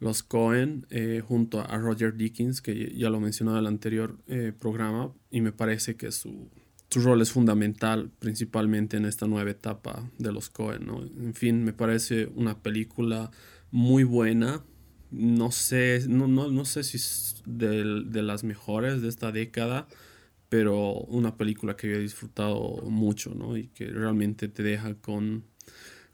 los 0.00 0.22
Cohen 0.22 0.86
eh, 0.90 1.22
junto 1.26 1.60
a 1.60 1.78
Roger 1.78 2.14
Dickens, 2.14 2.60
que 2.60 2.94
ya 2.94 3.08
lo 3.08 3.18
mencionaba 3.18 3.58
en 3.58 3.64
el 3.64 3.68
anterior 3.68 4.18
eh, 4.26 4.52
programa, 4.58 5.14
y 5.30 5.40
me 5.40 5.50
parece 5.50 5.96
que 5.96 6.12
su, 6.12 6.50
su, 6.90 7.00
rol 7.00 7.22
es 7.22 7.32
fundamental, 7.32 8.10
principalmente 8.18 8.98
en 8.98 9.06
esta 9.06 9.26
nueva 9.26 9.50
etapa 9.50 10.10
de 10.18 10.32
los 10.32 10.50
Cohen, 10.50 10.84
¿no? 10.86 11.02
En 11.02 11.32
fin, 11.32 11.64
me 11.64 11.72
parece 11.72 12.26
una 12.34 12.62
película 12.62 13.30
muy 13.70 14.04
buena. 14.04 14.62
No 15.10 15.52
sé, 15.52 16.04
no, 16.06 16.28
no, 16.28 16.50
no 16.50 16.66
sé 16.66 16.84
si 16.84 16.98
es 16.98 17.42
de, 17.46 18.04
de 18.04 18.22
las 18.22 18.44
mejores 18.44 19.00
de 19.00 19.08
esta 19.08 19.32
década, 19.32 19.88
pero 20.50 20.92
una 20.92 21.36
película 21.36 21.76
que 21.76 21.88
yo 21.88 21.94
he 21.94 22.00
disfrutado 22.00 22.82
mucho, 22.82 23.32
¿no? 23.34 23.56
Y 23.56 23.68
que 23.68 23.86
realmente 23.86 24.48
te 24.48 24.64
deja 24.64 24.94
con, 24.94 25.44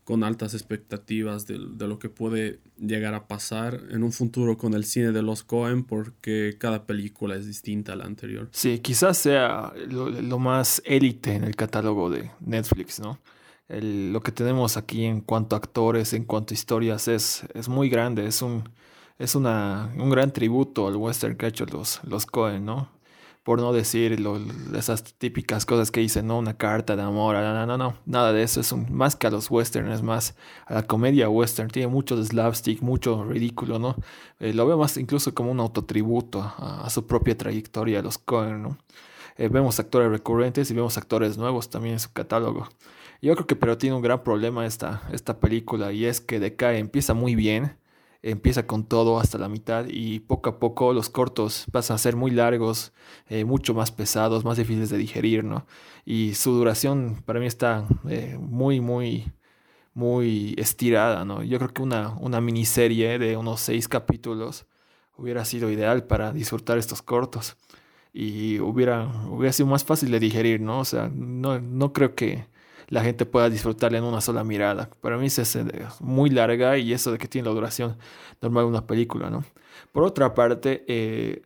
con 0.04 0.22
altas 0.22 0.52
expectativas 0.52 1.46
de, 1.46 1.58
lo 1.58 1.98
que 1.98 2.10
puede 2.10 2.60
llegar 2.78 3.14
a 3.14 3.26
pasar 3.26 3.80
en 3.90 4.04
un 4.04 4.12
futuro 4.12 4.58
con 4.58 4.74
el 4.74 4.84
cine 4.84 5.10
de 5.10 5.22
los 5.22 5.42
Cohen, 5.42 5.84
porque 5.84 6.56
cada 6.60 6.84
película 6.84 7.34
es 7.34 7.46
distinta 7.46 7.94
a 7.94 7.96
la 7.96 8.04
anterior. 8.04 8.50
Sí, 8.52 8.78
quizás 8.80 9.16
sea 9.16 9.72
lo, 9.88 10.38
más 10.38 10.82
élite 10.84 11.32
en 11.32 11.42
el 11.42 11.56
catálogo 11.56 12.10
de 12.10 12.30
Netflix, 12.40 13.00
¿no? 13.00 13.18
lo 13.68 14.20
que 14.20 14.30
tenemos 14.30 14.76
aquí 14.76 15.06
en 15.06 15.20
cuanto 15.22 15.56
a 15.56 15.58
actores, 15.58 16.12
en 16.12 16.22
cuanto 16.22 16.52
a 16.52 16.54
historias, 16.54 17.08
es, 17.08 17.44
es 17.52 17.68
muy 17.68 17.88
grande, 17.88 18.24
es 18.24 18.40
un, 18.40 18.62
es 19.18 19.34
una, 19.34 19.92
un 19.98 20.08
gran 20.08 20.32
tributo 20.32 20.86
al 20.86 20.94
western 20.94 21.36
que 21.36 21.46
ha 21.46 21.52
los, 21.72 22.00
los 22.04 22.26
Cohen, 22.26 22.64
¿no? 22.64 22.95
Por 23.46 23.60
no 23.60 23.72
decir 23.72 24.20
esas 24.76 25.04
típicas 25.04 25.64
cosas 25.64 25.92
que 25.92 26.00
dicen, 26.00 26.26
¿no? 26.26 26.36
Una 26.36 26.54
carta 26.54 26.96
de 26.96 27.02
amor, 27.02 27.36
no, 27.36 27.64
no, 27.64 27.78
no, 27.78 27.94
nada 28.04 28.32
de 28.32 28.42
eso, 28.42 28.58
es 28.58 28.72
más 28.90 29.14
que 29.14 29.28
a 29.28 29.30
los 29.30 29.52
western, 29.52 29.92
es 29.92 30.02
más 30.02 30.34
a 30.66 30.74
la 30.74 30.82
comedia 30.82 31.28
western, 31.28 31.70
tiene 31.70 31.86
mucho 31.86 32.20
slapstick, 32.20 32.82
mucho 32.82 33.22
ridículo, 33.22 33.78
¿no? 33.78 33.94
Eh, 34.40 34.52
lo 34.52 34.66
veo 34.66 34.76
más 34.76 34.96
incluso 34.96 35.32
como 35.32 35.52
un 35.52 35.60
autotributo 35.60 36.42
a, 36.42 36.90
su 36.90 37.06
propia 37.06 37.38
trayectoria, 37.38 38.02
los 38.02 38.18
Cohen, 38.18 38.64
¿no? 38.64 38.78
Eh, 39.36 39.46
vemos 39.46 39.78
actores 39.78 40.10
recurrentes 40.10 40.68
y 40.72 40.74
vemos 40.74 40.98
actores 40.98 41.38
nuevos 41.38 41.70
también 41.70 41.92
en 41.92 42.00
su 42.00 42.12
catálogo. 42.12 42.68
Yo 43.22 43.32
creo 43.36 43.46
que 43.46 43.54
pero 43.54 43.78
tiene 43.78 43.94
un 43.94 44.02
gran 44.02 44.24
problema 44.24 44.66
esta, 44.66 45.02
esta 45.12 45.38
película 45.38 45.92
y 45.92 46.06
es 46.06 46.20
que 46.20 46.40
decae, 46.40 46.80
empieza 46.80 47.14
muy 47.14 47.36
bien, 47.36 47.76
empieza 48.30 48.66
con 48.66 48.84
todo 48.84 49.20
hasta 49.20 49.38
la 49.38 49.48
mitad 49.48 49.86
y 49.88 50.20
poco 50.20 50.50
a 50.50 50.58
poco 50.58 50.92
los 50.92 51.08
cortos 51.08 51.66
pasan 51.70 51.94
a 51.94 51.98
ser 51.98 52.16
muy 52.16 52.32
largos, 52.32 52.92
eh, 53.28 53.44
mucho 53.44 53.72
más 53.72 53.92
pesados, 53.92 54.44
más 54.44 54.56
difíciles 54.56 54.90
de 54.90 54.98
digerir, 54.98 55.44
¿no? 55.44 55.66
Y 56.04 56.34
su 56.34 56.52
duración 56.52 57.22
para 57.24 57.38
mí 57.38 57.46
está 57.46 57.86
eh, 58.08 58.36
muy, 58.40 58.80
muy, 58.80 59.32
muy 59.94 60.54
estirada, 60.58 61.24
¿no? 61.24 61.42
Yo 61.44 61.58
creo 61.58 61.72
que 61.72 61.82
una, 61.82 62.16
una 62.18 62.40
miniserie 62.40 63.18
de 63.18 63.36
unos 63.36 63.60
seis 63.60 63.86
capítulos 63.88 64.66
hubiera 65.16 65.44
sido 65.44 65.70
ideal 65.70 66.04
para 66.04 66.32
disfrutar 66.32 66.78
estos 66.78 67.02
cortos 67.02 67.56
y 68.12 68.58
hubiera, 68.60 69.06
hubiera 69.28 69.52
sido 69.52 69.68
más 69.68 69.84
fácil 69.84 70.10
de 70.10 70.18
digerir, 70.18 70.60
¿no? 70.60 70.80
O 70.80 70.84
sea, 70.84 71.10
no, 71.14 71.60
no 71.60 71.92
creo 71.92 72.14
que 72.14 72.46
la 72.88 73.02
gente 73.02 73.26
pueda 73.26 73.50
disfrutarla 73.50 73.98
en 73.98 74.04
una 74.04 74.20
sola 74.20 74.44
mirada. 74.44 74.88
Para 75.00 75.18
mí 75.18 75.26
es 75.26 75.58
muy 76.00 76.30
larga 76.30 76.78
y 76.78 76.92
eso 76.92 77.12
de 77.12 77.18
que 77.18 77.28
tiene 77.28 77.48
la 77.48 77.54
duración 77.54 77.96
normal 78.40 78.64
de 78.64 78.68
una 78.68 78.86
película, 78.86 79.30
¿no? 79.30 79.44
Por 79.92 80.04
otra 80.04 80.34
parte, 80.34 80.84
eh, 80.88 81.42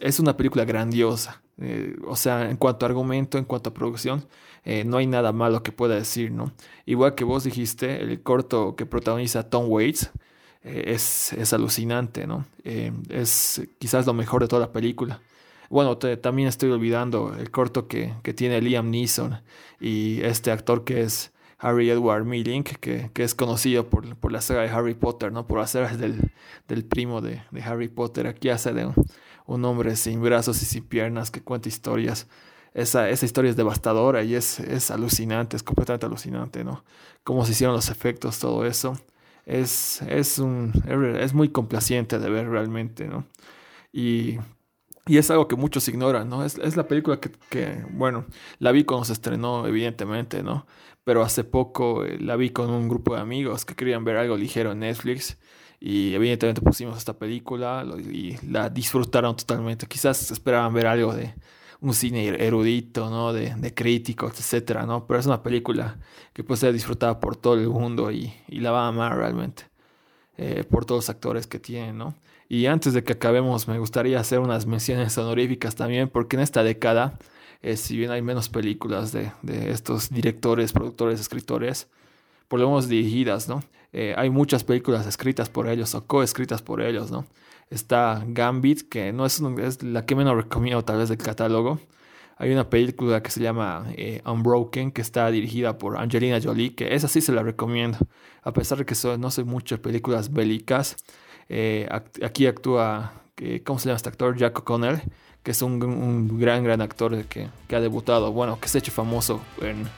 es 0.00 0.20
una 0.20 0.36
película 0.36 0.64
grandiosa. 0.64 1.42
Eh, 1.60 1.96
o 2.06 2.16
sea, 2.16 2.48
en 2.50 2.56
cuanto 2.56 2.86
a 2.86 2.88
argumento, 2.88 3.38
en 3.38 3.44
cuanto 3.44 3.70
a 3.70 3.74
producción, 3.74 4.26
eh, 4.64 4.84
no 4.84 4.98
hay 4.98 5.06
nada 5.06 5.32
malo 5.32 5.62
que 5.62 5.72
pueda 5.72 5.96
decir, 5.96 6.30
¿no? 6.30 6.52
Igual 6.86 7.14
que 7.14 7.24
vos 7.24 7.44
dijiste, 7.44 8.00
el 8.00 8.22
corto 8.22 8.76
que 8.76 8.86
protagoniza 8.86 9.48
Tom 9.50 9.66
Waits 9.68 10.10
es, 10.62 11.32
es, 11.32 11.52
alucinante, 11.52 12.26
¿no? 12.26 12.44
es 12.64 13.62
quizás 13.78 14.06
lo 14.06 14.12
mejor 14.12 14.42
de 14.42 14.48
toda 14.48 14.60
la 14.60 14.72
película. 14.72 15.20
Bueno, 15.68 15.98
también 15.98 16.48
estoy 16.48 16.70
olvidando 16.70 17.34
el 17.38 17.50
corto 17.50 17.88
que, 17.88 18.14
que, 18.22 18.32
tiene 18.32 18.60
Liam 18.62 18.90
Neeson 18.90 19.42
y 19.80 20.20
este 20.22 20.50
actor 20.50 20.84
que 20.84 21.02
es 21.02 21.32
Harry 21.58 21.90
Edward 21.90 22.24
Millink, 22.24 22.76
que, 22.78 23.10
que 23.12 23.24
es 23.24 23.34
conocido 23.34 23.88
por, 23.88 24.16
por, 24.16 24.32
la 24.32 24.40
saga 24.40 24.62
de 24.62 24.70
Harry 24.70 24.94
Potter, 24.94 25.32
¿no? 25.32 25.46
Por 25.46 25.58
hacer 25.58 25.98
del, 25.98 26.32
del 26.68 26.84
primo 26.84 27.20
de, 27.20 27.42
de, 27.50 27.62
Harry 27.62 27.88
Potter. 27.88 28.26
Aquí 28.28 28.48
hace 28.48 28.72
de 28.72 28.86
un, 28.86 28.94
un, 29.46 29.64
hombre 29.64 29.96
sin 29.96 30.22
brazos 30.22 30.62
y 30.62 30.64
sin 30.64 30.84
piernas 30.84 31.30
que 31.30 31.42
cuenta 31.42 31.68
historias. 31.68 32.28
Esa, 32.74 33.10
esa 33.10 33.26
historia 33.26 33.50
es 33.50 33.56
devastadora 33.56 34.22
y 34.22 34.36
es, 34.36 34.60
es 34.60 34.90
alucinante, 34.90 35.56
es 35.56 35.62
completamente 35.62 36.06
alucinante, 36.06 36.64
¿no? 36.64 36.84
Cómo 37.24 37.44
se 37.44 37.52
hicieron 37.52 37.74
los 37.74 37.90
efectos, 37.90 38.38
todo 38.38 38.64
eso. 38.64 38.98
Es, 39.44 40.00
es, 40.02 40.38
un, 40.38 40.72
es 41.18 41.34
muy 41.34 41.48
complaciente 41.48 42.18
de 42.18 42.30
ver 42.30 42.48
realmente, 42.48 43.06
¿no? 43.08 43.26
Y 43.92 44.38
y 45.08 45.18
es 45.18 45.30
algo 45.30 45.48
que 45.48 45.56
muchos 45.56 45.88
ignoran, 45.88 46.28
¿no? 46.28 46.44
Es, 46.44 46.58
es 46.58 46.76
la 46.76 46.86
película 46.86 47.18
que, 47.18 47.30
que, 47.50 47.84
bueno, 47.90 48.26
la 48.58 48.72
vi 48.72 48.84
cuando 48.84 49.04
se 49.06 49.14
estrenó, 49.14 49.66
evidentemente, 49.66 50.42
¿no? 50.42 50.66
Pero 51.04 51.22
hace 51.22 51.42
poco 51.44 52.04
eh, 52.04 52.18
la 52.20 52.36
vi 52.36 52.50
con 52.50 52.70
un 52.70 52.88
grupo 52.88 53.14
de 53.14 53.22
amigos 53.22 53.64
que 53.64 53.74
querían 53.74 54.04
ver 54.04 54.18
algo 54.18 54.36
ligero 54.36 54.72
en 54.72 54.80
Netflix. 54.80 55.38
Y 55.80 56.14
evidentemente 56.14 56.60
pusimos 56.60 56.98
esta 56.98 57.18
película 57.18 57.86
y 58.12 58.36
la 58.46 58.68
disfrutaron 58.68 59.36
totalmente. 59.36 59.86
Quizás 59.86 60.30
esperaban 60.30 60.74
ver 60.74 60.86
algo 60.88 61.14
de 61.14 61.34
un 61.80 61.94
cine 61.94 62.28
erudito, 62.44 63.08
¿no? 63.10 63.32
De, 63.32 63.54
de 63.54 63.74
críticos, 63.74 64.32
etcétera, 64.38 64.86
¿no? 64.86 65.06
Pero 65.06 65.20
es 65.20 65.26
una 65.26 65.42
película 65.42 65.98
que 66.32 66.44
puede 66.44 66.60
ser 66.60 66.72
disfrutada 66.72 67.20
por 67.20 67.36
todo 67.36 67.54
el 67.54 67.68
mundo 67.68 68.10
y, 68.10 68.32
y 68.48 68.60
la 68.60 68.72
va 68.72 68.84
a 68.86 68.88
amar 68.88 69.16
realmente. 69.16 69.64
Eh, 70.40 70.62
por 70.62 70.84
todos 70.84 70.98
los 71.04 71.10
actores 71.10 71.48
que 71.48 71.58
tiene, 71.58 71.92
¿no? 71.92 72.14
Y 72.48 72.66
antes 72.66 72.94
de 72.94 73.02
que 73.02 73.14
acabemos, 73.14 73.66
me 73.66 73.76
gustaría 73.80 74.20
hacer 74.20 74.38
unas 74.38 74.66
menciones 74.66 75.18
honoríficas 75.18 75.74
también, 75.74 76.08
porque 76.08 76.36
en 76.36 76.42
esta 76.42 76.62
década, 76.62 77.18
eh, 77.60 77.76
si 77.76 77.96
bien 77.96 78.12
hay 78.12 78.22
menos 78.22 78.48
películas 78.48 79.10
de, 79.10 79.32
de, 79.42 79.72
estos 79.72 80.10
directores, 80.10 80.72
productores, 80.72 81.18
escritores, 81.18 81.88
por 82.46 82.60
lo 82.60 82.68
menos 82.68 82.88
dirigidas, 82.88 83.48
¿no? 83.48 83.64
Eh, 83.92 84.14
hay 84.16 84.30
muchas 84.30 84.62
películas 84.62 85.08
escritas 85.08 85.48
por 85.50 85.68
ellos 85.68 85.92
o 85.96 86.06
coescritas 86.06 86.62
por 86.62 86.82
ellos, 86.82 87.10
¿no? 87.10 87.26
Está 87.68 88.22
Gambit, 88.28 88.88
que 88.88 89.12
no 89.12 89.26
es, 89.26 89.42
es 89.60 89.82
la 89.82 90.06
que 90.06 90.14
menos 90.14 90.36
recomiendo 90.36 90.84
tal 90.84 90.98
vez 90.98 91.08
del 91.08 91.18
catálogo. 91.18 91.80
Hay 92.38 92.52
una 92.52 92.70
película 92.70 93.22
que 93.22 93.30
se 93.30 93.40
llama 93.40 93.86
eh, 93.96 94.22
Unbroken, 94.24 94.92
que 94.92 95.02
está 95.02 95.30
dirigida 95.30 95.76
por 95.76 95.96
Angelina 95.96 96.40
Jolie, 96.42 96.74
que 96.74 96.94
esa 96.94 97.08
sí 97.08 97.20
se 97.20 97.32
la 97.32 97.42
recomiendo. 97.42 97.98
A 98.42 98.52
pesar 98.52 98.78
de 98.78 98.86
que 98.86 98.94
no 99.18 99.30
soy 99.30 99.44
mucho 99.44 99.76
de 99.76 99.82
películas 99.82 100.32
bélicas, 100.32 100.96
eh, 101.48 101.88
aquí 102.22 102.46
actúa, 102.46 103.12
¿cómo 103.64 103.78
se 103.78 103.86
llama 103.86 103.96
este 103.96 104.08
actor? 104.08 104.36
Jack 104.36 104.58
O'Connell, 104.60 105.02
que 105.42 105.50
es 105.50 105.62
un, 105.62 106.38
gran, 106.38 106.62
gran 106.62 106.80
actor 106.80 107.24
que, 107.24 107.48
que, 107.66 107.76
ha 107.76 107.80
debutado, 107.80 108.32
bueno, 108.32 108.60
que 108.60 108.68
se 108.68 108.78
ha 108.78 108.80
hecho 108.80 108.92
famoso 108.92 109.40
en, 109.60 109.88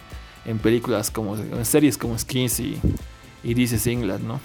en 0.47 0.59
películas 0.59 1.11
como, 1.11 1.37
en 1.37 1.65
series 1.65 1.99
como 1.99 2.19
Skins 2.19 2.61
y, 2.61 2.81
y 3.45 3.55
This 3.55 3.73
is 3.73 3.87
¿no? 3.97 4.41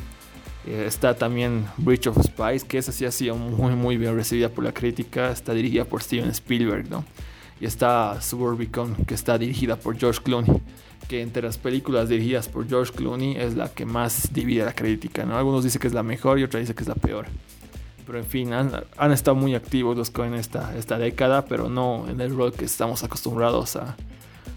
Eh, 0.68 0.86
está 0.88 1.14
también 1.14 1.66
Bridge 1.78 2.08
of 2.08 2.18
Spies, 2.24 2.64
que 2.64 2.78
esa 2.78 2.92
sí 2.92 3.06
ha 3.06 3.12
sido 3.12 3.36
muy, 3.36 3.76
muy 3.76 3.98
bien 3.98 4.16
recibida 4.16 4.50
por 4.50 4.64
la 4.64 4.74
crítica. 4.74 5.32
Está 5.32 5.54
dirigida 5.54 5.86
por 5.86 6.02
Steven 6.02 6.30
Spielberg, 6.30 6.90
¿no? 6.90 7.06
Y 7.60 7.66
está 7.66 8.22
Suburbicon, 8.22 8.96
que 9.06 9.16
está 9.16 9.38
dirigida 9.38 9.76
por 9.78 9.98
George 9.98 10.22
Clooney 10.22 10.62
que 11.08 11.22
entre 11.22 11.44
las 11.44 11.58
películas 11.58 12.10
dirigidas 12.10 12.48
por 12.48 12.68
George 12.68 12.92
Clooney 12.94 13.38
es 13.38 13.56
la 13.56 13.70
que 13.70 13.86
más 13.86 14.34
divide 14.34 14.66
la 14.66 14.74
crítica, 14.74 15.26
¿no? 15.26 15.38
Algunos 15.38 15.64
dicen 15.64 15.80
que 15.80 15.88
es 15.88 15.94
la 15.94 16.04
mejor 16.04 16.40
y 16.40 16.44
otros 16.44 16.62
dicen 16.62 16.76
que 16.76 16.84
es 16.84 16.90
la 16.90 16.96
peor. 16.96 17.28
Pero 18.06 18.20
en 18.20 18.26
fin, 18.26 18.54
han, 18.54 19.12
estado 19.12 19.36
muy 19.36 19.56
activos 19.56 19.98
los 19.98 20.12
Coen 20.12 20.36
esta, 20.36 20.76
esta 20.78 20.98
década, 20.98 21.46
pero 21.46 21.70
no 21.70 22.08
en 22.08 22.22
el 22.22 22.36
rol 22.36 22.54
que 22.54 22.66
estamos 22.66 23.04
acostumbrados 23.04 23.76
a, 23.76 23.96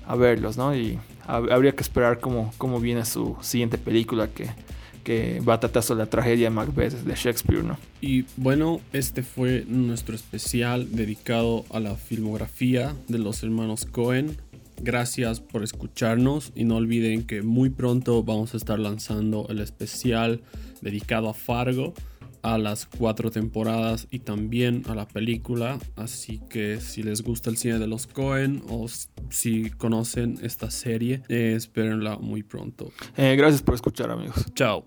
a 0.06 0.16
verlos, 0.16 0.56
¿no? 0.56 0.74
Y 0.74 0.98
habría 1.26 1.72
que 1.72 1.82
esperar 1.82 2.20
cómo, 2.20 2.52
cómo 2.58 2.80
viene 2.80 3.04
su 3.04 3.37
siguiente 3.40 3.78
película 3.78 4.28
que, 4.28 4.50
que 4.98 5.42
sobre 5.82 6.04
la 6.04 6.11
tragedia 6.11 6.46
de 6.46 6.50
Macbeth 6.50 6.92
de 6.92 7.14
Shakespeare, 7.14 7.64
¿no? 7.64 7.78
Y 8.00 8.24
bueno, 8.37 8.80
este 8.92 9.22
fue 9.22 9.64
nuestro 9.66 10.14
especial 10.14 10.88
dedicado 10.92 11.64
a 11.70 11.80
la 11.80 11.94
filmografía 11.94 12.94
de 13.08 13.18
los 13.18 13.42
hermanos 13.42 13.87
Cohen. 13.87 14.37
Gracias 14.80 15.40
por 15.40 15.64
escucharnos 15.64 16.52
y 16.54 16.64
no 16.64 16.76
olviden 16.76 17.24
que 17.24 17.42
muy 17.42 17.70
pronto 17.70 18.22
vamos 18.22 18.54
a 18.54 18.56
estar 18.56 18.78
lanzando 18.78 19.46
el 19.48 19.61
especial 19.61 20.40
dedicado 20.80 21.28
a 21.28 21.34
Fargo, 21.34 21.94
a 22.42 22.59
las 22.59 22.87
cuatro 22.87 23.31
temporadas 23.31 24.07
y 24.11 24.20
también 24.20 24.83
a 24.88 24.94
la 24.94 25.07
película. 25.07 25.79
Así 25.96 26.40
que 26.51 26.81
si 26.81 27.03
les 27.03 27.22
gusta 27.22 27.51
el 27.51 27.57
cine 27.57 27.79
de 27.79 27.87
los 27.87 28.07
Cohen 28.07 28.62
o 28.68 28.87
si 29.31 29.70
conocen 29.70 30.38
esta 30.42 30.70
serie, 30.70 31.22
eh, 31.29 31.55
espérenla 31.57 32.18
muy 32.18 32.42
pronto. 32.42 32.90
Eh, 33.16 33.37
gracias 33.37 33.62
por 33.62 33.74
escuchar 33.74 34.11
amigos. 34.11 34.46
Chao. 34.55 34.85